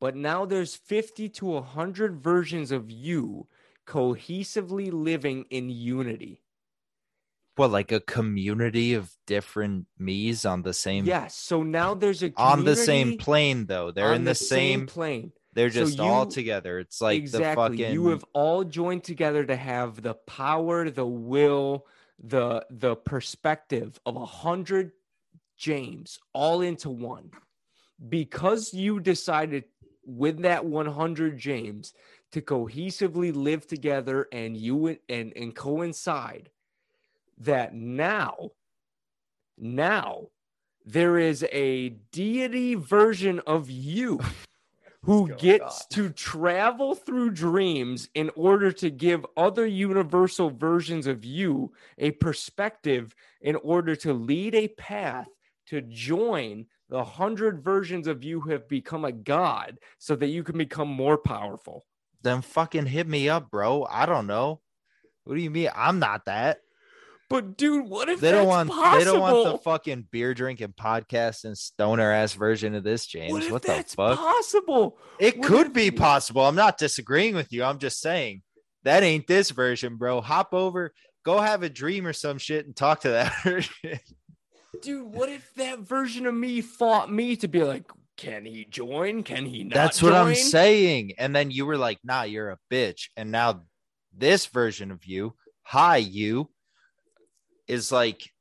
but 0.00 0.16
now 0.16 0.46
there's 0.46 0.74
50 0.74 1.28
to 1.28 1.46
100 1.46 2.16
versions 2.16 2.72
of 2.72 2.90
you 2.90 3.46
cohesively 3.86 4.90
living 4.92 5.44
in 5.50 5.68
unity 5.68 6.42
Well, 7.58 7.68
like 7.68 7.92
a 7.92 8.00
community 8.00 8.94
of 8.94 9.10
different 9.26 9.86
me's 9.98 10.46
on 10.46 10.62
the 10.62 10.72
same 10.72 11.04
Yes. 11.04 11.34
So 11.34 11.62
now 11.62 11.94
there's 11.94 12.22
a 12.22 12.32
on 12.36 12.64
the 12.64 12.76
same 12.76 13.18
plane 13.18 13.66
though. 13.66 13.90
They're 13.90 14.14
in 14.14 14.24
the, 14.24 14.34
same, 14.34 14.86
plane. 14.86 15.32
They're 15.52 15.70
So 15.70 15.86
just 15.86 16.00
all 16.00 16.26
together. 16.26 16.78
It's 16.78 17.00
like 17.00 17.18
exactly. 17.18 17.48
the 17.48 17.54
fucking 17.54 17.94
You 17.94 18.08
have 18.08 18.24
all 18.32 18.64
joined 18.64 19.04
together 19.04 19.44
to 19.44 19.56
have 19.56 20.00
the 20.00 20.14
power, 20.14 20.90
the 20.90 21.06
will, 21.06 21.86
the 22.22 22.66
the 22.70 22.96
perspective 22.96 23.98
of 24.06 24.16
a 24.16 24.26
hundred 24.26 24.92
James 25.56 26.18
all 26.32 26.60
into 26.60 26.90
one. 26.90 27.30
Because 28.08 28.72
you 28.72 29.00
decided 29.00 29.64
with 30.06 30.42
that 30.42 30.64
100 30.64 31.36
James 31.36 31.92
to 32.32 32.40
cohesively 32.40 33.34
live 33.34 33.66
together 33.66 34.26
and 34.32 34.56
you 34.56 34.98
and 35.08 35.32
and 35.36 35.54
coincide 35.54 36.50
that 37.38 37.74
now 37.74 38.50
now 39.58 40.28
there 40.84 41.18
is 41.18 41.44
a 41.52 41.90
deity 42.12 42.74
version 42.74 43.40
of 43.46 43.70
you 43.70 44.20
who 45.02 45.28
gets 45.36 45.82
on? 45.82 45.88
to 45.90 46.10
travel 46.10 46.94
through 46.94 47.30
dreams 47.30 48.08
in 48.14 48.30
order 48.36 48.70
to 48.70 48.90
give 48.90 49.24
other 49.36 49.66
universal 49.66 50.50
versions 50.50 51.06
of 51.06 51.24
you 51.24 51.72
a 51.98 52.10
perspective 52.12 53.14
in 53.40 53.56
order 53.56 53.96
to 53.96 54.12
lead 54.12 54.54
a 54.54 54.68
path 54.68 55.28
to 55.66 55.80
join 55.82 56.66
the 56.88 57.02
hundred 57.02 57.62
versions 57.62 58.06
of 58.06 58.24
you 58.24 58.40
who 58.40 58.50
have 58.50 58.68
become 58.68 59.04
a 59.04 59.12
god 59.12 59.78
so 59.98 60.16
that 60.16 60.28
you 60.28 60.42
can 60.42 60.58
become 60.58 60.88
more 60.88 61.16
powerful. 61.16 61.86
then 62.22 62.42
fucking 62.42 62.86
hit 62.86 63.06
me 63.06 63.28
up, 63.28 63.50
bro. 63.50 63.86
I 63.88 64.04
don't 64.06 64.26
know. 64.26 64.60
What 65.24 65.36
do 65.36 65.40
you 65.40 65.50
mean? 65.50 65.70
I'm 65.74 65.98
not 65.98 66.24
that. 66.26 66.60
But 67.30 67.56
dude, 67.56 67.88
what 67.88 68.08
if 68.08 68.20
They 68.20 68.32
don't 68.32 68.46
that's 68.46 68.48
want 68.48 68.70
possible? 68.70 68.98
they 68.98 69.04
don't 69.04 69.20
want 69.20 69.44
the 69.52 69.58
fucking 69.58 70.08
beer 70.10 70.34
drinking 70.34 70.74
podcast 70.78 71.44
and 71.44 71.56
stoner 71.56 72.10
ass 72.12 72.34
version 72.34 72.74
of 72.74 72.82
this, 72.84 73.06
James. 73.06 73.32
what 73.32 73.44
What, 73.50 73.62
if 73.62 73.62
the 73.62 73.68
that's 73.68 73.94
fuck? 73.94 74.18
possible? 74.18 74.98
It 75.18 75.38
What 75.38 75.46
could 75.46 75.66
if 75.68 75.72
be 75.72 75.90
possible. 75.92 76.44
I'm 76.44 76.56
not 76.56 76.76
disagreeing 76.76 77.34
with 77.36 77.52
you. 77.52 77.62
I'm 77.64 77.78
just 77.78 78.00
saying 78.00 78.42
that 78.82 79.02
ain't 79.04 79.26
this 79.28 79.50
version, 79.50 79.96
bro. 79.96 80.20
Hop 80.20 80.52
over, 80.52 80.92
go 81.24 81.38
have 81.40 81.62
a 81.62 81.70
dream 81.70 82.06
or 82.06 82.12
some 82.12 82.38
shit 82.38 82.66
and 82.66 82.74
talk 82.74 83.02
to 83.02 83.10
that 83.10 83.32
version. 83.44 84.00
Dude, 84.82 85.06
what 85.14 85.28
if 85.28 85.52
that 85.54 85.80
version 85.80 86.26
of 86.26 86.34
me 86.34 86.60
fought 86.60 87.12
me 87.12 87.36
to 87.36 87.48
be 87.48 87.62
like, 87.62 87.84
can 88.16 88.44
he 88.44 88.64
join? 88.64 89.22
Can 89.22 89.46
he 89.46 89.64
not? 89.64 89.74
That's 89.74 90.02
what 90.02 90.14
I'm 90.14 90.34
saying. 90.34 91.12
And 91.18 91.34
then 91.34 91.50
you 91.50 91.64
were 91.64 91.76
like, 91.78 91.98
nah, 92.04 92.22
you're 92.22 92.50
a 92.50 92.58
bitch. 92.72 93.08
And 93.16 93.30
now 93.30 93.62
this 94.16 94.46
version 94.46 94.90
of 94.90 95.04
you, 95.06 95.34
hi, 95.62 95.98
you, 95.98 96.50
is 97.66 97.90
like, 97.92 98.32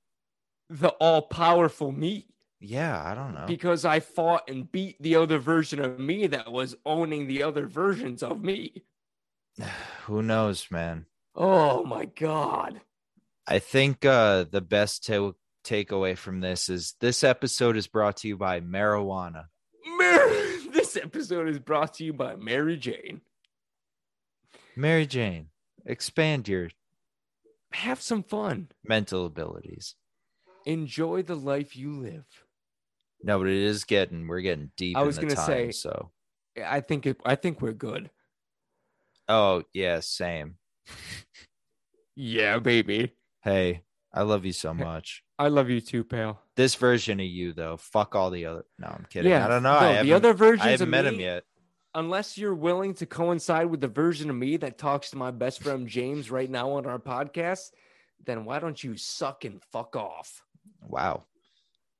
The 0.69 0.89
all 0.89 1.21
powerful 1.23 1.91
me. 1.91 2.27
yeah, 2.59 3.01
I 3.03 3.15
don't 3.15 3.33
know. 3.33 3.45
Because 3.47 3.85
I 3.85 3.99
fought 3.99 4.49
and 4.49 4.71
beat 4.71 5.01
the 5.01 5.15
other 5.15 5.37
version 5.39 5.79
of 5.79 5.99
me 5.99 6.27
that 6.27 6.51
was 6.51 6.75
owning 6.85 7.27
the 7.27 7.43
other 7.43 7.67
versions 7.67 8.21
of 8.23 8.43
me. 8.43 8.83
Who 10.05 10.21
knows, 10.21 10.67
man? 10.71 11.05
Oh 11.35 11.83
my 11.85 12.05
god. 12.05 12.81
I 13.47 13.59
think 13.59 14.05
uh, 14.05 14.45
the 14.51 14.61
best 14.61 15.05
ta- 15.05 15.31
takeaway 15.63 16.17
from 16.17 16.39
this 16.39 16.69
is 16.69 16.95
this 16.99 17.23
episode 17.23 17.77
is 17.77 17.87
brought 17.87 18.17
to 18.17 18.27
you 18.27 18.37
by 18.37 18.59
marijuana. 18.61 19.45
Mary, 19.97 20.57
this 20.71 20.95
episode 20.97 21.47
is 21.49 21.59
brought 21.59 21.95
to 21.95 22.03
you 22.03 22.13
by 22.13 22.35
Mary 22.35 22.77
Jane. 22.77 23.21
Mary 24.75 25.05
Jane, 25.05 25.47
expand 25.85 26.47
your 26.47 26.69
Have 27.73 28.01
some 28.01 28.23
fun. 28.23 28.69
mental 28.83 29.25
abilities. 29.25 29.95
Enjoy 30.65 31.21
the 31.21 31.35
life 31.35 31.75
you 31.75 31.99
live. 31.99 32.25
No, 33.23 33.37
but 33.39 33.47
it 33.47 33.57
is 33.57 33.83
getting 33.83 34.27
we're 34.27 34.41
getting 34.41 34.71
deep. 34.77 34.97
I 34.97 35.03
was 35.03 35.17
gonna 35.17 35.35
time, 35.35 35.45
say- 35.45 35.71
so. 35.71 36.11
I 36.63 36.81
think 36.81 37.05
it, 37.05 37.21
I 37.25 37.35
think 37.35 37.61
we're 37.61 37.73
good. 37.73 38.09
Oh 39.27 39.63
yeah, 39.73 39.99
same. 39.99 40.55
Yeah, 42.15 42.59
baby. 42.59 43.13
Hey, 43.43 43.83
I 44.13 44.23
love 44.23 44.43
you 44.45 44.51
so 44.51 44.73
much. 44.73 45.23
I 45.37 45.47
love 45.47 45.69
you 45.69 45.79
too, 45.79 46.03
pal. 46.03 46.41
This 46.55 46.75
version 46.75 47.19
of 47.19 47.25
you 47.25 47.53
though, 47.53 47.77
fuck 47.77 48.15
all 48.15 48.29
the 48.29 48.45
other. 48.45 48.65
No, 48.77 48.87
I'm 48.87 49.05
kidding. 49.09 49.31
Yeah, 49.31 49.45
I 49.45 49.47
don't 49.47 49.63
know. 49.63 49.79
no, 49.79 49.87
I 49.87 50.03
the 50.03 50.13
other 50.13 50.33
versions 50.33 50.67
I 50.67 50.71
haven't 50.71 50.89
met 50.89 51.05
me, 51.05 51.13
him 51.13 51.19
yet. 51.19 51.43
Unless 51.99 52.37
you're 52.37 52.55
willing 52.55 52.93
to 52.93 53.05
coincide 53.05 53.69
with 53.69 53.81
the 53.81 53.87
version 53.87 54.29
of 54.29 54.35
me 54.35 54.55
that 54.55 54.77
talks 54.77 55.09
to 55.09 55.17
my 55.17 55.31
best 55.31 55.61
friend 55.61 55.85
James 55.85 56.31
right 56.31 56.49
now 56.49 56.71
on 56.71 56.85
our 56.85 56.97
podcast, 56.97 57.71
then 58.25 58.45
why 58.45 58.59
don't 58.59 58.81
you 58.81 58.95
suck 58.95 59.43
and 59.43 59.61
fuck 59.73 59.97
off? 59.97 60.41
Wow. 60.81 61.25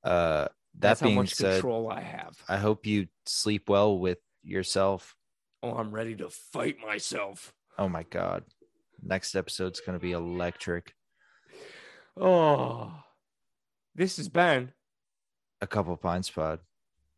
Uh, 0.01 0.47
that 0.47 0.51
That's 0.79 1.01
how 1.01 1.09
much 1.09 1.35
said, 1.35 1.55
control 1.55 1.91
I 1.91 1.99
have. 1.99 2.37
I 2.47 2.55
hope 2.57 2.85
you 2.85 3.07
sleep 3.25 3.67
well 3.67 3.99
with 3.99 4.19
yourself. 4.41 5.17
Oh, 5.61 5.73
I'm 5.73 5.91
ready 5.91 6.15
to 6.15 6.29
fight 6.29 6.77
myself. 6.79 7.53
Oh 7.77 7.89
my 7.89 8.03
god. 8.03 8.45
Next 9.03 9.35
episode's 9.35 9.81
gonna 9.81 9.99
be 9.99 10.13
electric. 10.13 10.95
Oh, 12.15 12.93
this 13.95 14.15
has 14.15 14.29
been. 14.29 14.71
A 15.59 15.67
couple 15.67 15.97
pints 15.97 16.29
pod. 16.29 16.59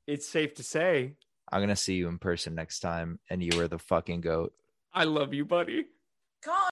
It's 0.08 0.28
safe 0.28 0.56
to 0.56 0.64
say, 0.64 1.14
I'm 1.52 1.62
gonna 1.62 1.76
see 1.76 1.96
you 1.96 2.08
in 2.08 2.18
person 2.18 2.56
next 2.56 2.80
time, 2.80 3.20
and 3.30 3.44
you 3.44 3.62
are 3.62 3.68
the 3.68 3.80
fucking 3.80 4.22
goat. 4.22 4.54
I 4.94 5.04
love 5.04 5.34
you, 5.34 5.46
buddy. 5.46 5.86
Come 6.44 6.54
on. 6.54 6.60